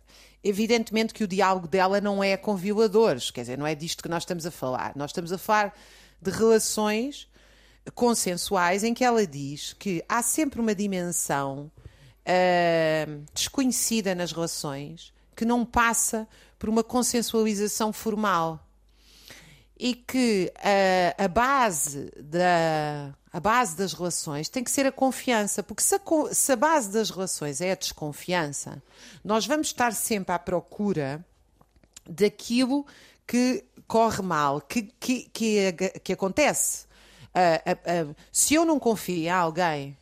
Evidentemente 0.43 1.13
que 1.13 1.23
o 1.23 1.27
diálogo 1.27 1.69
dela 1.69 2.01
não 2.01 2.21
é 2.21 2.35
com 2.35 2.57
violadores, 2.57 3.31
quer 3.31 3.41
dizer, 3.41 3.57
não 3.57 3.65
é 3.65 3.73
disto 3.73 4.03
que 4.03 4.09
nós 4.09 4.23
estamos 4.23 4.45
a 4.45 4.51
falar. 4.51 4.91
Nós 4.97 5.11
estamos 5.11 5.31
a 5.31 5.37
falar 5.37 5.73
de 6.21 6.29
relações 6.31 7.29
consensuais 7.95 8.83
em 8.83 8.93
que 8.93 9.05
ela 9.05 9.25
diz 9.25 9.71
que 9.71 10.03
há 10.09 10.21
sempre 10.21 10.59
uma 10.59 10.75
dimensão 10.75 11.71
uh, 12.27 13.23
desconhecida 13.33 14.13
nas 14.13 14.33
relações 14.33 15.13
que 15.33 15.45
não 15.45 15.63
passa 15.65 16.27
por 16.59 16.67
uma 16.67 16.83
consensualização 16.83 17.93
formal 17.93 18.68
e 19.79 19.95
que 19.95 20.51
a, 20.57 21.23
a, 21.23 21.27
base 21.29 22.11
da, 22.17 23.15
a 23.31 23.39
base 23.39 23.77
das 23.77 23.93
relações 23.93 24.49
tem 24.49 24.61
que 24.61 24.69
ser 24.69 24.85
a 24.85 24.91
confiança, 24.91 25.63
porque 25.63 25.81
se 25.81 25.95
a, 25.95 26.01
se 26.33 26.51
a 26.51 26.55
base 26.57 26.91
das 26.91 27.09
relações 27.09 27.61
é 27.61 27.71
a 27.71 27.75
desconfiança, 27.75 28.83
nós 29.23 29.47
vamos 29.47 29.67
estar 29.67 29.93
sempre 29.93 30.35
à 30.35 30.39
procura 30.39 31.25
daquilo 32.07 32.85
que 33.25 33.63
corre 33.87 34.21
mal, 34.21 34.59
que, 34.59 34.83
que, 34.99 35.29
que, 35.31 35.71
que 36.03 36.13
acontece. 36.13 36.85
Uh, 37.29 38.09
uh, 38.09 38.11
uh, 38.11 38.15
se 38.33 38.55
eu 38.55 38.65
não 38.65 38.79
confio 38.79 39.15
em 39.15 39.29
alguém, 39.29 39.97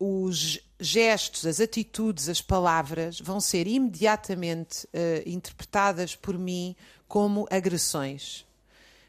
os 0.00 0.58
gestos, 0.80 1.46
as 1.46 1.60
atitudes, 1.60 2.28
as 2.28 2.40
palavras 2.40 3.20
vão 3.20 3.40
ser 3.40 3.68
imediatamente 3.68 4.88
interpretadas 5.24 6.16
por 6.16 6.36
mim 6.36 6.74
como 7.06 7.46
agressões. 7.52 8.44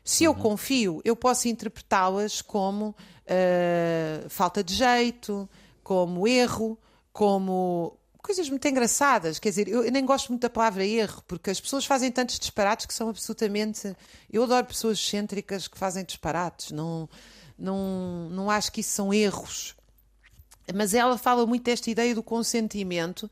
Se 0.03 0.25
eu 0.25 0.31
uhum. 0.31 0.39
confio, 0.39 1.01
eu 1.05 1.15
posso 1.15 1.47
interpretá-las 1.47 2.41
como 2.41 2.89
uh, 2.89 4.29
falta 4.29 4.63
de 4.63 4.73
jeito, 4.73 5.49
como 5.81 6.27
erro, 6.27 6.77
como 7.11 7.97
coisas 8.21 8.49
muito 8.49 8.67
engraçadas. 8.67 9.39
Quer 9.39 9.49
dizer, 9.49 9.67
eu 9.67 9.89
nem 9.91 10.05
gosto 10.05 10.29
muito 10.29 10.41
da 10.41 10.49
palavra 10.49 10.85
erro, 10.85 11.23
porque 11.27 11.49
as 11.49 11.59
pessoas 11.59 11.85
fazem 11.85 12.11
tantos 12.11 12.39
disparates 12.39 12.85
que 12.85 12.93
são 12.93 13.09
absolutamente. 13.09 13.95
Eu 14.31 14.43
adoro 14.43 14.65
pessoas 14.65 14.97
excêntricas 14.97 15.67
que 15.67 15.77
fazem 15.77 16.03
disparates. 16.03 16.71
Não, 16.71 17.07
não, 17.57 18.29
não 18.29 18.49
acho 18.49 18.71
que 18.71 18.81
isso 18.81 18.91
são 18.91 19.13
erros. 19.13 19.75
Mas 20.73 20.93
ela 20.93 21.17
fala 21.17 21.45
muito 21.45 21.63
desta 21.63 21.89
ideia 21.89 22.15
do 22.15 22.23
consentimento 22.23 23.29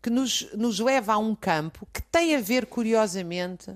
que 0.00 0.10
nos, 0.10 0.50
nos 0.54 0.80
leva 0.80 1.12
a 1.12 1.18
um 1.18 1.34
campo 1.34 1.86
que 1.92 2.02
tem 2.02 2.34
a 2.34 2.40
ver, 2.40 2.66
curiosamente, 2.66 3.70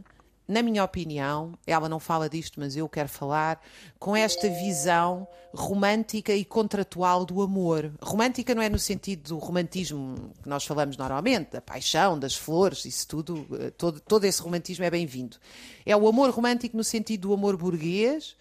na 0.49 0.63
minha 0.63 0.85
opinião, 0.85 1.53
ela 1.67 1.89
não 1.89 1.99
fala 1.99 2.29
disto, 2.29 2.61
mas 2.61 2.77
eu 2.77 2.89
quero 2.89 3.09
falar, 3.09 3.61
com 3.99 4.15
esta 4.15 4.49
visão 4.49 5.27
romântica 5.53 6.33
e 6.33 6.45
contratual 6.45 7.25
do 7.25 7.43
amor. 7.43 7.93
Romântica 8.01 8.55
não 8.55 8.63
é 8.63 8.69
no 8.69 8.79
sentido 8.79 9.31
do 9.31 9.39
romantismo 9.39 10.33
que 10.43 10.49
nós 10.49 10.65
falamos 10.65 10.97
normalmente, 10.97 11.53
da 11.53 11.61
paixão, 11.61 12.19
das 12.19 12.35
flores, 12.35 12.85
isso 12.85 13.09
tudo, 13.09 13.47
eh, 13.59 13.71
todo, 13.71 14.01
todo 14.01 14.25
esse 14.25 14.41
romantismo 14.41 14.85
é 14.85 14.91
bem-vindo. 14.91 15.37
É 15.85 15.97
o 15.97 16.07
amor 16.07 16.31
romântico 16.31 16.77
no 16.77 16.85
sentido 16.85 17.29
do 17.29 17.35
amor 17.35 17.57
burguês, 17.57 18.37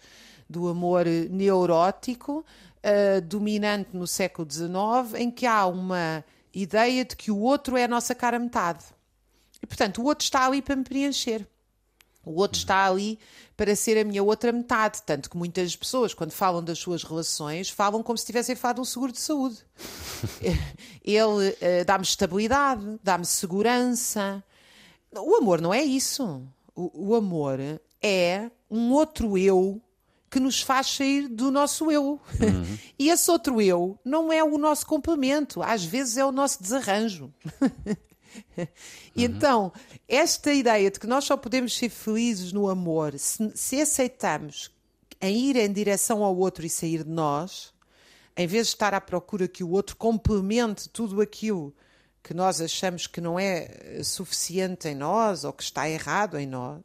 do 0.48 0.68
amor 0.68 1.06
eh, 1.06 1.26
neurótico, 1.28 2.44
uh, 2.86 3.20
dominante 3.22 3.90
no 3.92 4.06
século 4.06 4.48
XIX, 4.48 5.18
em 5.18 5.30
que 5.30 5.44
há 5.44 5.66
uma 5.66 6.24
ideia 6.54 7.04
de 7.04 7.16
que 7.16 7.30
o 7.30 7.38
outro 7.38 7.76
é 7.76 7.84
a 7.84 7.88
nossa 7.88 8.14
cara 8.14 8.38
metade. 8.38 8.84
E, 9.60 9.66
portanto, 9.66 10.00
o 10.00 10.04
outro 10.04 10.24
está 10.24 10.46
ali 10.46 10.62
para 10.62 10.76
me 10.76 10.84
preencher. 10.84 11.46
O 12.26 12.40
outro 12.40 12.58
está 12.58 12.84
ali 12.84 13.20
para 13.56 13.74
ser 13.76 13.96
a 13.96 14.04
minha 14.04 14.22
outra 14.22 14.52
metade. 14.52 15.00
Tanto 15.06 15.30
que 15.30 15.36
muitas 15.36 15.76
pessoas, 15.76 16.12
quando 16.12 16.32
falam 16.32 16.62
das 16.62 16.78
suas 16.78 17.04
relações, 17.04 17.70
falam 17.70 18.02
como 18.02 18.18
se 18.18 18.26
tivessem 18.26 18.56
falado 18.56 18.76
de 18.76 18.82
um 18.82 18.84
seguro 18.84 19.12
de 19.12 19.20
saúde. 19.20 19.58
Ele 21.04 21.22
uh, 21.22 21.84
dá-me 21.86 22.04
estabilidade, 22.04 22.98
dá-me 23.02 23.24
segurança. 23.24 24.42
O 25.14 25.36
amor 25.36 25.60
não 25.60 25.72
é 25.72 25.82
isso. 25.82 26.42
O, 26.74 27.10
o 27.10 27.14
amor 27.14 27.60
é 28.02 28.50
um 28.68 28.92
outro 28.92 29.38
eu 29.38 29.80
que 30.28 30.40
nos 30.40 30.60
faz 30.60 30.88
sair 30.88 31.28
do 31.28 31.50
nosso 31.50 31.90
eu. 31.90 32.20
Uhum. 32.40 32.78
E 32.98 33.10
esse 33.10 33.30
outro 33.30 33.60
eu 33.60 33.98
não 34.04 34.32
é 34.32 34.42
o 34.42 34.56
nosso 34.56 34.86
complemento, 34.86 35.62
às 35.62 35.84
vezes 35.84 36.16
é 36.16 36.24
o 36.24 36.32
nosso 36.32 36.62
desarranjo. 36.62 37.32
uhum. 38.56 38.66
então, 39.16 39.72
esta 40.08 40.52
ideia 40.52 40.90
de 40.90 40.98
que 40.98 41.06
nós 41.06 41.24
só 41.24 41.36
podemos 41.36 41.76
ser 41.76 41.88
felizes 41.88 42.52
no 42.52 42.68
amor 42.68 43.18
se, 43.18 43.52
se 43.54 43.80
aceitamos 43.80 44.70
em 45.20 45.36
ir 45.36 45.56
em 45.56 45.72
direção 45.72 46.22
ao 46.22 46.36
outro 46.36 46.64
e 46.64 46.70
sair 46.70 47.04
de 47.04 47.10
nós, 47.10 47.72
em 48.36 48.46
vez 48.46 48.66
de 48.66 48.74
estar 48.74 48.92
à 48.92 49.00
procura 49.00 49.48
que 49.48 49.64
o 49.64 49.70
outro 49.70 49.96
complemente 49.96 50.88
tudo 50.88 51.20
aquilo 51.20 51.74
que 52.22 52.34
nós 52.34 52.60
achamos 52.60 53.06
que 53.06 53.20
não 53.20 53.38
é 53.38 53.68
eh, 53.82 54.02
suficiente 54.02 54.88
em 54.88 54.94
nós 54.94 55.44
ou 55.44 55.52
que 55.52 55.62
está 55.62 55.88
errado 55.88 56.36
em 56.36 56.46
nós, 56.46 56.82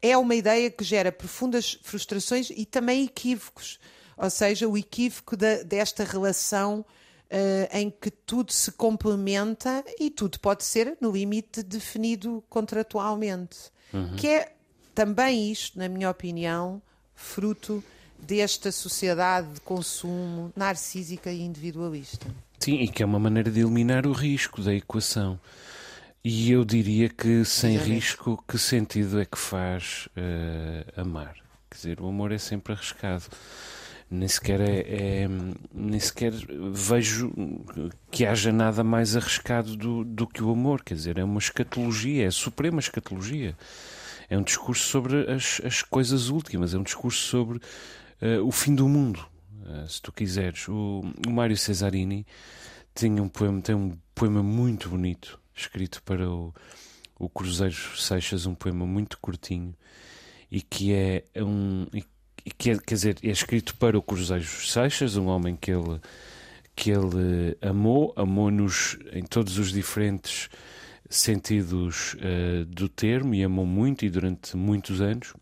é 0.00 0.16
uma 0.16 0.34
ideia 0.34 0.70
que 0.70 0.84
gera 0.84 1.10
profundas 1.10 1.78
frustrações 1.82 2.50
e 2.50 2.64
também 2.64 3.04
equívocos. 3.04 3.78
Ou 4.16 4.30
seja, 4.30 4.68
o 4.68 4.78
equívoco 4.78 5.36
desta 5.36 6.04
relação 6.04 6.86
uh, 7.30 7.76
em 7.76 7.90
que 7.90 8.10
tudo 8.10 8.52
se 8.52 8.72
complementa 8.72 9.84
e 9.98 10.10
tudo 10.10 10.38
pode 10.40 10.64
ser, 10.64 10.96
no 11.00 11.10
limite, 11.10 11.62
definido 11.62 12.42
contratualmente. 12.48 13.70
Uhum. 13.92 14.16
Que 14.16 14.28
é 14.28 14.52
também 14.94 15.50
isto, 15.50 15.78
na 15.78 15.88
minha 15.88 16.10
opinião, 16.10 16.80
fruto 17.14 17.82
desta 18.18 18.72
sociedade 18.72 19.48
de 19.54 19.60
consumo 19.60 20.52
narcísica 20.56 21.30
e 21.30 21.42
individualista. 21.42 22.26
Sim, 22.58 22.76
e 22.80 22.88
que 22.88 23.02
é 23.02 23.06
uma 23.06 23.18
maneira 23.18 23.50
de 23.50 23.60
eliminar 23.60 24.06
o 24.06 24.12
risco 24.12 24.62
da 24.62 24.74
equação. 24.74 25.38
E 26.24 26.50
eu 26.50 26.64
diria 26.64 27.08
que 27.08 27.44
sem 27.44 27.76
risco, 27.76 28.42
que 28.48 28.58
sentido 28.58 29.20
é 29.20 29.24
que 29.24 29.38
faz 29.38 30.08
uh, 30.16 31.00
amar? 31.00 31.36
Quer 31.70 31.76
dizer, 31.76 32.00
o 32.00 32.08
amor 32.08 32.32
é 32.32 32.38
sempre 32.38 32.72
arriscado 32.72 33.24
nem 34.10 34.28
sequer 34.28 34.60
é, 34.60 34.80
é, 35.24 35.28
nem 35.74 35.98
sequer 35.98 36.32
vejo 36.72 37.32
que 38.10 38.24
haja 38.24 38.52
nada 38.52 38.84
mais 38.84 39.16
arriscado 39.16 39.76
do, 39.76 40.04
do 40.04 40.26
que 40.26 40.42
o 40.42 40.50
amor, 40.50 40.82
quer 40.82 40.94
dizer, 40.94 41.18
é 41.18 41.24
uma 41.24 41.38
escatologia, 41.38 42.24
é 42.24 42.26
a 42.28 42.32
suprema 42.32 42.78
escatologia. 42.78 43.56
É 44.28 44.36
um 44.36 44.42
discurso 44.42 44.88
sobre 44.88 45.30
as, 45.30 45.60
as 45.64 45.82
coisas 45.82 46.28
últimas, 46.28 46.74
é 46.74 46.78
um 46.78 46.82
discurso 46.82 47.20
sobre 47.28 47.58
uh, 47.58 48.44
o 48.44 48.50
fim 48.50 48.74
do 48.74 48.88
mundo, 48.88 49.24
uh, 49.62 49.88
se 49.88 50.02
tu 50.02 50.12
quiseres. 50.12 50.68
O, 50.68 51.02
o 51.26 51.30
Mário 51.30 51.56
Cesarini 51.56 52.26
tinha 52.94 53.22
um 53.22 53.28
poema, 53.28 53.60
tem 53.60 53.74
um 53.74 53.96
poema 54.14 54.42
muito 54.42 54.88
bonito 54.88 55.40
escrito 55.54 56.02
para 56.02 56.28
o, 56.28 56.52
o 57.18 57.28
Cruzeiro 57.28 57.74
Seixas, 57.96 58.46
um 58.46 58.54
poema 58.54 58.86
muito 58.86 59.18
curtinho 59.18 59.74
e 60.50 60.60
que 60.60 60.92
é 60.92 61.24
um. 61.36 61.86
E 61.92 62.04
que 62.50 62.70
é, 62.70 62.78
quer 62.78 62.94
dizer, 62.94 63.18
é 63.22 63.28
escrito 63.28 63.76
para 63.76 63.98
o 63.98 64.02
Cruzeiro 64.02 64.44
Seixas, 64.44 65.16
um 65.16 65.26
homem 65.26 65.56
que 65.56 65.70
ele, 65.70 66.00
que 66.74 66.90
ele 66.90 67.56
amou, 67.60 68.12
amou-nos 68.16 68.98
em 69.12 69.22
todos 69.22 69.58
os 69.58 69.72
diferentes 69.72 70.48
sentidos 71.08 72.14
uh, 72.14 72.64
do 72.66 72.88
termo 72.88 73.34
e 73.34 73.42
amou 73.42 73.66
muito 73.66 74.04
e 74.04 74.10
durante 74.10 74.56
muitos 74.56 75.00
anos, 75.00 75.34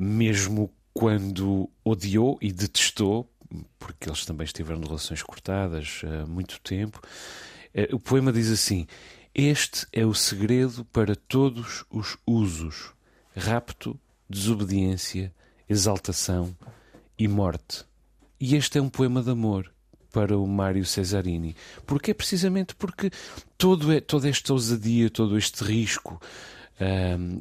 mesmo 0.00 0.72
quando 0.92 1.70
odiou 1.84 2.38
e 2.40 2.52
detestou, 2.52 3.30
porque 3.78 4.08
eles 4.08 4.24
também 4.24 4.44
estiveram 4.44 4.80
relações 4.80 5.22
cortadas 5.22 6.02
há 6.04 6.24
uh, 6.24 6.28
muito 6.28 6.60
tempo. 6.60 7.00
Uh, 7.74 7.96
o 7.96 8.00
poema 8.00 8.32
diz 8.32 8.50
assim: 8.50 8.86
Este 9.34 9.86
é 9.92 10.04
o 10.04 10.14
segredo 10.14 10.84
para 10.86 11.14
todos 11.14 11.84
os 11.90 12.16
usos: 12.26 12.92
rapto, 13.36 13.98
desobediência, 14.28 15.32
exaltação 15.70 16.54
e 17.16 17.26
morte. 17.28 17.84
E 18.40 18.56
este 18.56 18.78
é 18.78 18.82
um 18.82 18.88
poema 18.88 19.22
de 19.22 19.30
amor 19.30 19.70
para 20.12 20.36
o 20.36 20.46
Mário 20.46 20.84
Cesarini. 20.84 21.54
Porque 21.86 22.10
é 22.10 22.14
precisamente 22.14 22.74
porque 22.74 23.10
todo 23.56 23.92
é, 23.92 24.00
toda 24.00 24.28
esta 24.28 24.52
ousadia, 24.52 25.08
todo 25.08 25.38
este 25.38 25.62
risco 25.62 26.20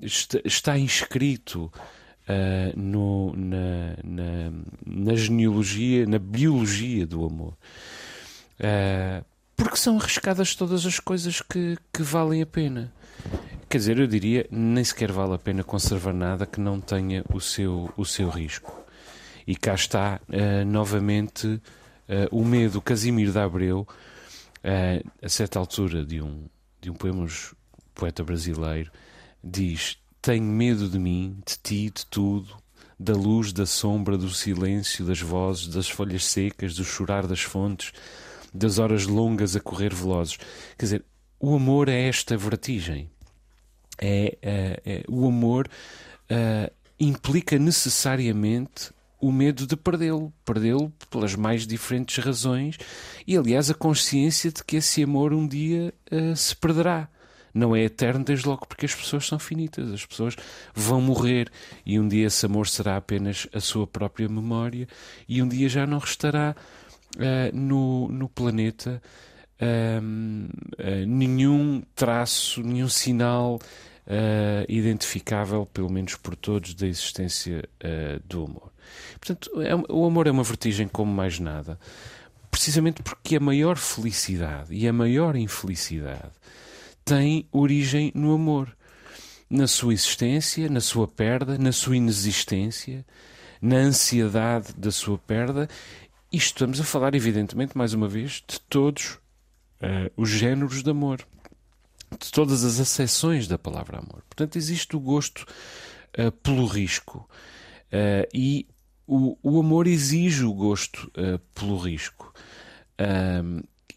está, 0.04 0.40
está, 0.44 0.78
inscrito 0.78 1.72
uh, 2.28 2.80
no, 2.80 3.34
na, 3.36 3.96
na, 4.04 4.52
na, 4.86 5.16
genealogia, 5.16 6.06
na 6.06 6.20
biologia 6.20 7.08
do 7.08 7.26
amor. 7.26 7.54
Uh, 8.60 9.26
porque 9.56 9.78
são 9.78 9.98
arriscadas 9.98 10.56
todas 10.56 10.86
as 10.86 11.00
coisas 11.00 11.42
que, 11.42 11.78
que 11.94 12.04
valem 12.04 12.42
a 12.42 12.46
pena. 12.46 12.94
Quer 13.70 13.78
dizer, 13.78 14.00
eu 14.00 14.08
diria, 14.08 14.48
nem 14.50 14.84
sequer 14.84 15.12
vale 15.12 15.36
a 15.36 15.38
pena 15.38 15.64
conservar 15.64 16.12
nada 16.12 16.48
que 16.48 16.60
não 16.60 16.82
tenha 16.82 17.24
o 17.32 17.40
seu, 17.40 17.94
o 17.96 18.04
seu 18.04 18.28
risco. 18.28 18.84
E 19.46 19.56
cá 19.56 19.76
está 19.76 20.20
uh, 20.28 20.66
novamente 20.66 21.46
uh, 21.46 21.62
o 22.32 22.44
medo. 22.44 22.82
Casimiro 22.82 23.32
de 23.32 23.38
Abreu, 23.38 23.82
uh, 23.82 25.10
a 25.22 25.30
certa 25.30 25.60
altura 25.60 26.04
de 26.04 26.20
um, 26.20 26.48
de 26.82 26.90
um 26.90 26.96
poema 26.96 27.28
poeta 27.94 28.24
brasileiro, 28.24 28.92
diz: 29.44 30.00
Tenho 30.20 30.46
medo 30.46 30.90
de 30.90 30.98
mim, 30.98 31.38
de 31.46 31.56
ti, 31.62 31.92
de 31.92 32.08
tudo, 32.08 32.58
da 33.00 33.14
luz, 33.14 33.54
da 33.54 33.68
sombra, 33.68 34.18
do 34.18 34.32
silêncio, 34.32 35.06
das 35.06 35.22
vozes, 35.22 35.68
das 35.68 35.88
folhas 35.88 36.26
secas, 36.26 36.74
do 36.74 36.84
chorar 36.84 37.28
das 37.28 37.42
fontes, 37.42 37.92
das 38.52 38.80
horas 38.80 39.06
longas 39.06 39.56
a 39.56 39.60
correr 39.60 39.94
velozes. 39.94 40.38
Quer 40.76 40.86
dizer, 40.86 41.06
o 41.40 41.56
amor 41.56 41.88
é 41.88 42.08
esta 42.08 42.36
vertigem 42.36 43.12
é, 44.02 44.38
é, 44.42 44.82
é 44.86 45.04
o 45.08 45.28
amor 45.28 45.68
uh, 46.32 46.72
implica 47.00 47.58
necessariamente 47.58 48.92
o 49.22 49.32
medo 49.32 49.68
de 49.68 49.76
perdê-lo, 49.76 50.32
perdê-lo 50.46 50.92
pelas 51.10 51.36
mais 51.36 51.68
diferentes 51.68 52.24
razões 52.24 52.78
e, 53.28 53.36
aliás, 53.36 53.70
a 53.70 53.74
consciência 53.74 54.52
de 54.52 54.64
que 54.64 54.78
esse 54.78 55.04
amor 55.04 55.34
um 55.34 55.46
dia 55.46 55.94
uh, 56.12 56.36
se 56.36 56.56
perderá. 56.56 57.10
Não 57.54 57.76
é 57.76 57.84
eterno, 57.84 58.24
desde 58.24 58.48
logo, 58.48 58.66
porque 58.68 58.86
as 58.86 58.94
pessoas 58.94 59.26
são 59.26 59.40
finitas, 59.40 59.92
as 59.92 60.06
pessoas 60.06 60.36
vão 60.74 61.02
morrer 61.02 61.50
e 61.86 62.00
um 62.00 62.08
dia 62.08 62.28
esse 62.28 62.46
amor 62.46 62.68
será 62.68 62.96
apenas 62.96 63.48
a 63.52 63.60
sua 63.60 63.88
própria 63.88 64.30
memória 64.30 64.88
e 65.28 65.42
um 65.42 65.48
dia 65.48 65.68
já 65.68 65.86
não 65.86 65.98
restará 65.98 66.56
uh, 67.16 67.58
no, 67.58 68.08
no 68.08 68.30
planeta 68.30 69.02
uh, 69.60 71.06
nenhum 71.08 71.82
traço, 71.96 72.62
nenhum 72.62 72.88
sinal 72.88 73.60
uh, 74.10 74.66
identificável, 74.68 75.66
pelo 75.68 75.90
menos 75.90 76.16
por 76.16 76.36
todos, 76.36 76.74
da 76.74 76.88
existência 76.88 77.64
uh, 77.84 78.20
do 78.28 78.46
amor. 78.46 78.72
Portanto, 79.20 79.62
é, 79.62 79.76
o 79.88 80.06
amor 80.06 80.28
é 80.28 80.32
uma 80.32 80.44
vertigem 80.44 80.88
como 80.88 81.14
mais 81.14 81.40
nada, 81.40 81.80
precisamente 82.50 83.04
porque 83.04 83.36
a 83.36 83.40
maior 83.40 83.78
felicidade 83.78 84.74
e 84.74 84.88
a 84.88 84.94
maior 84.94 85.36
infelicidade 85.36 86.32
têm 87.06 87.48
origem 87.52 88.12
no 88.16 88.34
amor. 88.34 88.76
Na 89.50 89.66
sua 89.66 89.94
existência, 89.94 90.70
na 90.70 90.80
sua 90.80 91.08
perda, 91.08 91.58
na 91.58 91.72
sua 91.72 91.98
inexistência, 91.98 93.04
na 93.60 93.78
ansiedade 93.78 94.74
da 94.78 94.92
sua 94.92 95.18
perda. 95.18 95.68
E 96.32 96.38
estamos 96.38 96.80
a 96.80 96.84
falar, 96.84 97.16
evidentemente, 97.16 97.76
mais 97.76 97.92
uma 97.96 98.08
vez, 98.08 98.44
de 98.48 98.60
todos 98.70 99.18
uh, 99.82 100.12
os 100.16 100.30
géneros 100.30 100.84
de 100.84 100.92
amor 100.92 101.26
de 102.18 102.32
todas 102.32 102.64
as 102.64 102.80
acessões 102.80 103.48
da 103.48 103.58
palavra 103.58 104.00
amor. 104.00 104.24
Portanto, 104.28 104.58
existe 104.58 104.96
o 104.96 105.00
gosto 105.00 105.46
uh, 106.18 106.32
pelo 106.32 106.66
risco 106.66 107.30
uh, 107.88 108.28
e 108.34 108.68
o, 109.06 109.38
o, 109.42 109.60
amor 109.60 109.88
exige 109.88 110.44
o 110.44 110.54
gosto 110.54 111.12
uh, 111.18 111.40
pelo 111.54 111.78
risco. 111.78 112.34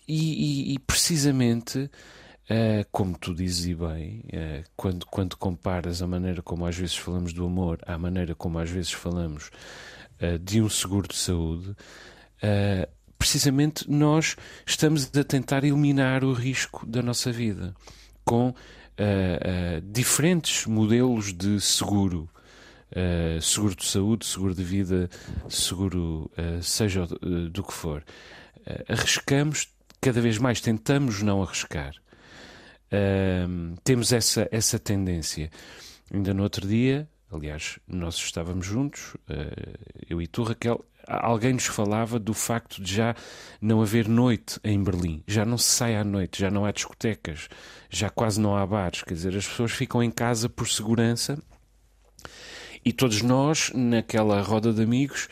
E, 0.08 0.70
e, 0.70 0.74
e, 0.74 0.78
precisamente, 0.78 1.90
como 2.92 3.18
tu 3.18 3.34
dizes 3.34 3.66
e 3.66 3.74
bem, 3.74 4.24
quando, 4.76 5.06
quando 5.06 5.36
comparas 5.36 6.00
a 6.00 6.06
maneira 6.06 6.40
como 6.40 6.64
às 6.64 6.76
vezes 6.76 6.94
falamos 6.94 7.32
do 7.32 7.44
amor 7.44 7.80
à 7.84 7.98
maneira 7.98 8.34
como 8.34 8.60
às 8.60 8.70
vezes 8.70 8.92
falamos 8.92 9.50
de 10.40 10.62
um 10.62 10.68
seguro 10.68 11.08
de 11.08 11.16
saúde, 11.16 11.74
precisamente 13.18 13.90
nós 13.90 14.36
estamos 14.64 15.10
a 15.16 15.24
tentar 15.24 15.64
eliminar 15.64 16.22
o 16.22 16.32
risco 16.32 16.86
da 16.86 17.02
nossa 17.02 17.32
vida 17.32 17.74
com 18.24 18.48
uh, 18.48 18.52
uh, 18.52 19.80
diferentes 19.84 20.66
modelos 20.66 21.32
de 21.32 21.60
seguro. 21.60 22.28
Uh, 22.90 23.40
seguro 23.40 23.74
de 23.74 23.86
saúde, 23.86 24.26
seguro 24.26 24.54
de 24.54 24.62
vida, 24.62 25.08
seguro 25.48 26.30
seja 26.60 27.06
do 27.50 27.62
que 27.62 27.72
for. 27.72 28.04
arriscamos 28.86 29.68
cada 29.98 30.20
vez 30.20 30.36
mais, 30.36 30.60
tentamos 30.60 31.22
não 31.22 31.42
arriscar. 31.42 31.94
temos 33.82 34.12
essa, 34.12 34.46
essa 34.52 34.78
tendência. 34.78 35.50
Ainda 36.12 36.34
no 36.34 36.42
outro 36.42 36.68
dia, 36.68 37.08
aliás, 37.30 37.78
nós 37.88 38.16
estávamos 38.16 38.66
juntos, 38.66 39.16
eu 40.10 40.20
e 40.20 40.26
tu, 40.26 40.42
Raquel, 40.42 40.84
alguém 41.06 41.52
nos 41.52 41.66
falava 41.66 42.18
do 42.18 42.34
facto 42.34 42.82
de 42.82 42.94
já 42.94 43.14
não 43.60 43.82
haver 43.82 44.08
noite 44.08 44.58
em 44.64 44.82
Berlim. 44.82 45.22
Já 45.26 45.44
não 45.44 45.58
se 45.58 45.70
sai 45.70 45.96
à 45.96 46.04
noite, 46.04 46.40
já 46.40 46.50
não 46.50 46.64
há 46.64 46.72
discotecas, 46.72 47.48
já 47.90 48.10
quase 48.10 48.40
não 48.40 48.56
há 48.56 48.66
bares. 48.66 49.02
Quer 49.02 49.14
dizer, 49.14 49.36
as 49.36 49.46
pessoas 49.46 49.72
ficam 49.72 50.02
em 50.02 50.10
casa 50.10 50.48
por 50.48 50.68
segurança 50.68 51.38
e 52.84 52.92
todos 52.92 53.22
nós, 53.22 53.70
naquela 53.74 54.40
roda 54.42 54.72
de 54.72 54.82
amigos, 54.82 55.28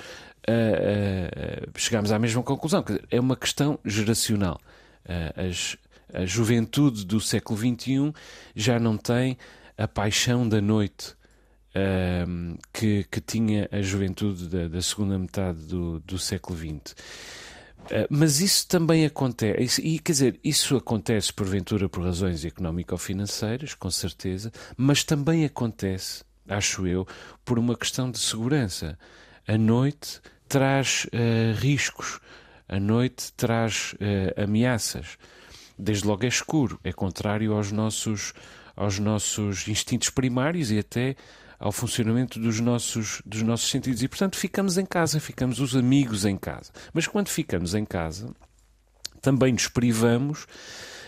uh, 0.49 1.67
uh, 1.67 1.79
chegámos 1.79 2.13
à 2.13 2.19
mesma 2.19 2.43
conclusão. 2.43 2.83
Dizer, 2.83 3.05
é 3.11 3.21
uma 3.21 3.37
questão 3.37 3.79
geracional. 3.85 4.61
Uh, 5.05 5.49
as, 5.49 5.77
a 6.13 6.25
juventude 6.25 7.05
do 7.05 7.21
século 7.21 7.59
XXI 7.59 8.13
já 8.55 8.79
não 8.79 8.97
tem 8.97 9.37
a 9.77 9.89
paixão 9.89 10.49
da 10.49 10.61
noite 10.61 11.17
uh, 11.75 12.59
que, 12.73 13.05
que, 13.11 13.21
tinha 13.21 13.69
a 13.71 13.81
juventude 13.81 14.49
da, 14.49 14.69
da 14.69 14.83
segunda 14.83 15.19
metade 15.19 15.65
do, 15.67 16.01
do 16.01 16.19
século 16.19 16.59
XX. 16.59 16.93
Uh, 17.87 18.07
mas 18.11 18.41
isso 18.41 18.69
também 18.69 19.05
acontece, 19.07 19.81
e 19.83 19.99
quer 19.99 20.13
dizer, 20.13 20.41
isso 20.45 20.77
acontece 20.77 21.33
porventura 21.33 21.89
por 21.89 22.05
razões 22.05 22.45
económico-financeiras, 22.45 23.75
com 23.75 23.91
certeza, 23.91 24.53
mas 24.77 25.03
também 25.05 25.45
acontece, 25.45 26.23
acho 26.49 26.87
eu, 26.87 27.07
por 27.45 27.59
uma 27.59 27.77
questão 27.77 28.11
de 28.11 28.19
segurança. 28.19 28.99
A 29.47 29.57
noite 29.57 30.21
traz 30.49 31.07
uh, 31.07 31.59
riscos, 31.59 32.21
a 32.69 32.79
noite 32.79 33.33
traz 33.33 33.95
uh, 33.95 34.43
ameaças. 34.43 35.17
Desde 35.79 36.07
logo 36.07 36.25
é 36.25 36.29
escuro, 36.29 36.79
é 36.85 36.93
contrário 36.93 37.55
aos 37.55 37.73
nossos, 37.73 38.35
aos 38.77 38.99
nossos 38.99 39.67
instintos 39.67 40.11
primários 40.11 40.71
e 40.71 40.79
até 40.79 41.17
ao 41.61 41.71
funcionamento 41.71 42.41
dos 42.41 42.59
nossos, 42.59 43.21
dos 43.27 43.43
nossos 43.43 43.71
sentidos. 43.71 44.03
E, 44.03 44.09
portanto, 44.09 44.37
ficamos 44.37 44.79
em 44.79 44.87
casa, 44.87 45.21
ficamos 45.21 45.61
os 45.61 45.77
amigos 45.77 46.25
em 46.25 46.39
casa. 46.39 46.73
Mas 46.95 47.07
quando 47.07 47.29
ficamos 47.29 47.75
em 47.75 47.85
casa, 47.85 48.35
também 49.21 49.53
nos 49.53 49.69
privamos 49.69 50.47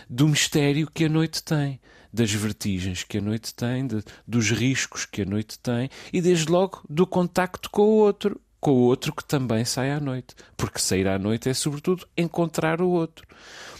do 0.07 0.27
mistério 0.27 0.87
que 0.93 1.05
a 1.05 1.09
noite 1.09 1.43
tem, 1.43 1.81
das 2.13 2.31
vertigens 2.31 3.03
que 3.03 3.17
a 3.17 3.21
noite 3.21 3.55
tem, 3.55 3.87
de, 3.87 4.03
dos 4.27 4.51
riscos 4.51 5.07
que 5.07 5.23
a 5.23 5.25
noite 5.25 5.57
tem 5.57 5.89
e, 6.13 6.21
desde 6.21 6.51
logo, 6.51 6.83
do 6.87 7.07
contacto 7.07 7.71
com 7.71 7.81
o 7.81 7.95
outro, 7.95 8.39
com 8.59 8.71
o 8.73 8.81
outro 8.81 9.11
que 9.11 9.25
também 9.25 9.65
sai 9.65 9.89
à 9.89 9.99
noite. 9.99 10.35
Porque 10.55 10.77
sair 10.77 11.07
à 11.07 11.17
noite 11.17 11.49
é, 11.49 11.53
sobretudo, 11.55 12.07
encontrar 12.15 12.79
o 12.79 12.89
outro. 12.89 13.25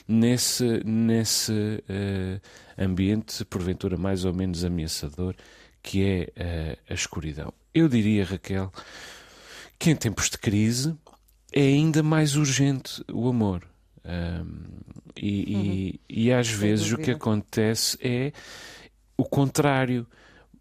Nesse, 0.05 0.81
nesse 0.83 1.53
uh, 1.53 2.41
ambiente, 2.77 3.45
porventura 3.45 3.95
mais 3.95 4.25
ou 4.25 4.33
menos 4.33 4.65
ameaçador, 4.65 5.33
que 5.84 6.04
é 6.04 6.78
uh, 6.78 6.80
a 6.89 6.93
escuridão. 6.93 7.54
Eu 7.74 7.88
diria, 7.88 8.26
Raquel, 8.26 8.72
que 9.78 9.91
em 9.91 9.96
tempos 9.96 10.30
de 10.30 10.38
crise 10.38 10.96
é 11.52 11.62
ainda 11.62 12.02
mais 12.02 12.36
urgente 12.36 13.04
o 13.12 13.28
amor. 13.28 13.67
Um, 14.06 14.63
e, 15.15 15.56
uhum. 15.56 15.62
e, 15.62 16.02
e, 16.10 16.34
às 16.34 16.50
vezes 16.50 16.91
o 16.91 16.98
que 16.98 17.12
acontece 17.12 17.98
é 18.02 18.32
o 19.17 19.24
o 19.24 19.26
contrário. 19.26 20.06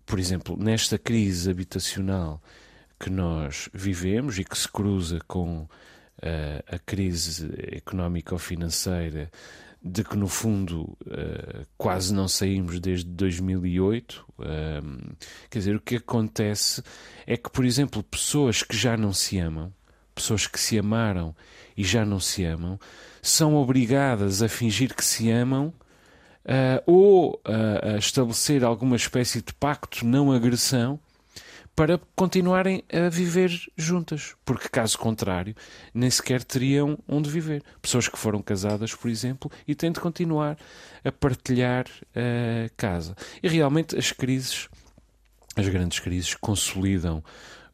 Por 0.06 0.18
exemplo, 0.18 0.56
nesta 0.56 0.98
crise 0.98 1.50
habitacional 1.50 2.42
que 2.98 3.10
nós 3.10 3.68
vivemos 3.72 4.38
e 4.38 4.44
que 4.44 4.56
se 4.56 4.68
cruza 4.68 5.18
com 5.26 5.62
uh, 5.62 5.68
a 6.66 6.78
crise 6.78 7.50
económico-financeira 7.72 9.30
de 9.84 10.04
que 10.04 10.16
no 10.16 10.28
fundo 10.28 10.82
uh, 11.06 11.66
quase 11.76 12.14
não 12.14 12.28
saímos 12.28 12.78
desde 12.78 13.06
2008. 13.06 14.24
Uh, 14.38 15.16
quer 15.50 15.58
dizer, 15.58 15.76
o 15.76 15.80
que 15.80 15.96
acontece 15.96 16.82
é 17.26 17.36
que, 17.36 17.50
por 17.50 17.64
exemplo, 17.64 18.02
pessoas 18.02 18.62
que 18.62 18.76
já 18.76 18.96
não 18.96 19.12
se 19.12 19.38
amam, 19.38 19.72
pessoas 20.14 20.46
que 20.46 20.60
se 20.60 20.78
amaram 20.78 21.34
e 21.76 21.82
já 21.82 22.04
não 22.04 22.20
se 22.20 22.44
amam, 22.44 22.78
são 23.20 23.56
obrigadas 23.56 24.42
a 24.42 24.48
fingir 24.48 24.94
que 24.94 25.04
se 25.04 25.30
amam 25.30 25.72
uh, 26.44 26.82
ou 26.86 27.40
a 27.44 27.98
estabelecer 27.98 28.64
alguma 28.64 28.96
espécie 28.96 29.42
de 29.42 29.52
pacto 29.54 30.06
não 30.06 30.30
agressão 30.30 31.00
para 31.74 31.98
continuarem 32.14 32.84
a 32.92 33.08
viver 33.08 33.50
juntas, 33.76 34.34
porque 34.44 34.68
caso 34.68 34.98
contrário, 34.98 35.54
nem 35.94 36.10
sequer 36.10 36.44
teriam 36.44 36.98
onde 37.08 37.30
viver. 37.30 37.62
Pessoas 37.80 38.08
que 38.08 38.18
foram 38.18 38.42
casadas, 38.42 38.94
por 38.94 39.10
exemplo, 39.10 39.50
e 39.66 39.74
têm 39.74 39.90
de 39.90 40.00
continuar 40.00 40.58
a 41.02 41.10
partilhar 41.10 41.86
a 42.14 42.68
casa. 42.76 43.16
E 43.42 43.48
realmente 43.48 43.96
as 43.96 44.12
crises, 44.12 44.68
as 45.56 45.66
grandes 45.68 45.98
crises, 45.98 46.34
consolidam 46.34 47.24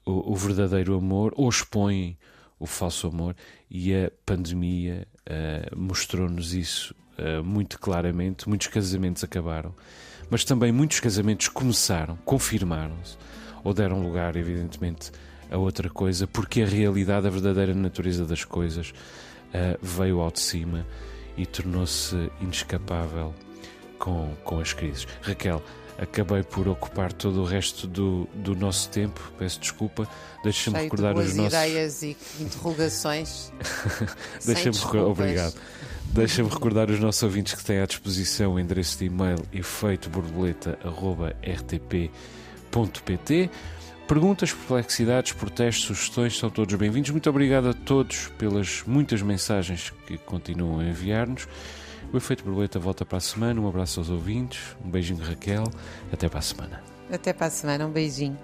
o, 0.06 0.32
o 0.32 0.36
verdadeiro 0.36 0.96
amor 0.96 1.32
ou 1.36 1.48
expõem 1.48 2.16
o 2.58 2.66
falso 2.66 3.06
amor, 3.06 3.36
e 3.70 3.94
a 3.94 4.10
pandemia 4.26 5.06
uh, 5.28 5.76
mostrou-nos 5.78 6.54
isso 6.54 6.94
uh, 7.18 7.42
muito 7.44 7.78
claramente. 7.78 8.48
Muitos 8.48 8.66
casamentos 8.68 9.22
acabaram, 9.22 9.74
mas 10.30 10.44
também 10.44 10.72
muitos 10.72 10.98
casamentos 10.98 11.48
começaram, 11.48 12.16
confirmaram-se 12.24 13.16
ou 13.64 13.74
deram 13.74 14.02
lugar, 14.02 14.36
evidentemente, 14.36 15.10
a 15.50 15.56
outra 15.56 15.88
coisa, 15.88 16.26
porque 16.26 16.62
a 16.62 16.66
realidade, 16.66 17.26
a 17.26 17.30
verdadeira 17.30 17.74
natureza 17.74 18.24
das 18.24 18.44
coisas 18.44 18.90
uh, 18.90 19.78
veio 19.80 20.20
ao 20.20 20.30
de 20.30 20.40
cima 20.40 20.86
e 21.36 21.46
tornou-se 21.46 22.30
inescapável 22.40 23.34
com, 23.98 24.34
com 24.44 24.60
as 24.60 24.72
crises. 24.72 25.06
Raquel, 25.22 25.62
acabei 25.96 26.42
por 26.42 26.68
ocupar 26.68 27.12
todo 27.12 27.40
o 27.40 27.44
resto 27.44 27.86
do, 27.86 28.28
do 28.34 28.54
nosso 28.54 28.90
tempo, 28.90 29.32
peço 29.38 29.60
desculpa. 29.60 30.08
Deixa-me 30.42 30.78
recordar 30.78 31.14
de 31.14 31.20
os 31.20 31.34
nossos. 31.34 31.52
ideias 31.52 32.02
e 32.02 32.16
interrogações. 32.40 33.52
Deixa-me 34.44 34.76
recordar. 34.76 35.06
Obrigado. 35.06 35.54
Deixa-me 36.12 36.48
recordar 36.48 36.90
os 36.90 37.00
nossos 37.00 37.22
ouvintes 37.22 37.54
que 37.54 37.64
têm 37.64 37.80
à 37.80 37.86
disposição 37.86 38.54
o 38.54 38.60
endereço 38.60 38.98
de 38.98 39.06
e-mail 39.06 39.38
efeitoborboleta.rtp.com 39.52 42.38
pt 42.86 43.50
Perguntas, 44.08 44.54
perplexidades, 44.54 45.32
protestos, 45.32 45.84
sugestões 45.84 46.38
são 46.38 46.48
todos 46.48 46.74
bem-vindos. 46.76 47.10
Muito 47.10 47.28
obrigado 47.28 47.68
a 47.68 47.74
todos 47.74 48.28
pelas 48.38 48.82
muitas 48.86 49.20
mensagens 49.20 49.92
que 50.06 50.16
continuam 50.16 50.80
a 50.80 50.84
enviar-nos. 50.84 51.46
O 52.10 52.16
Efeito 52.16 52.42
Borboleta 52.42 52.78
volta 52.78 53.04
para 53.04 53.18
a 53.18 53.20
semana. 53.20 53.60
Um 53.60 53.68
abraço 53.68 54.00
aos 54.00 54.08
ouvintes, 54.08 54.74
um 54.82 54.88
beijinho, 54.88 55.22
Raquel. 55.22 55.64
Até 56.10 56.26
para 56.26 56.38
a 56.38 56.42
semana. 56.42 56.82
Até 57.12 57.34
para 57.34 57.48
a 57.48 57.50
semana, 57.50 57.86
um 57.86 57.90
beijinho. 57.90 58.38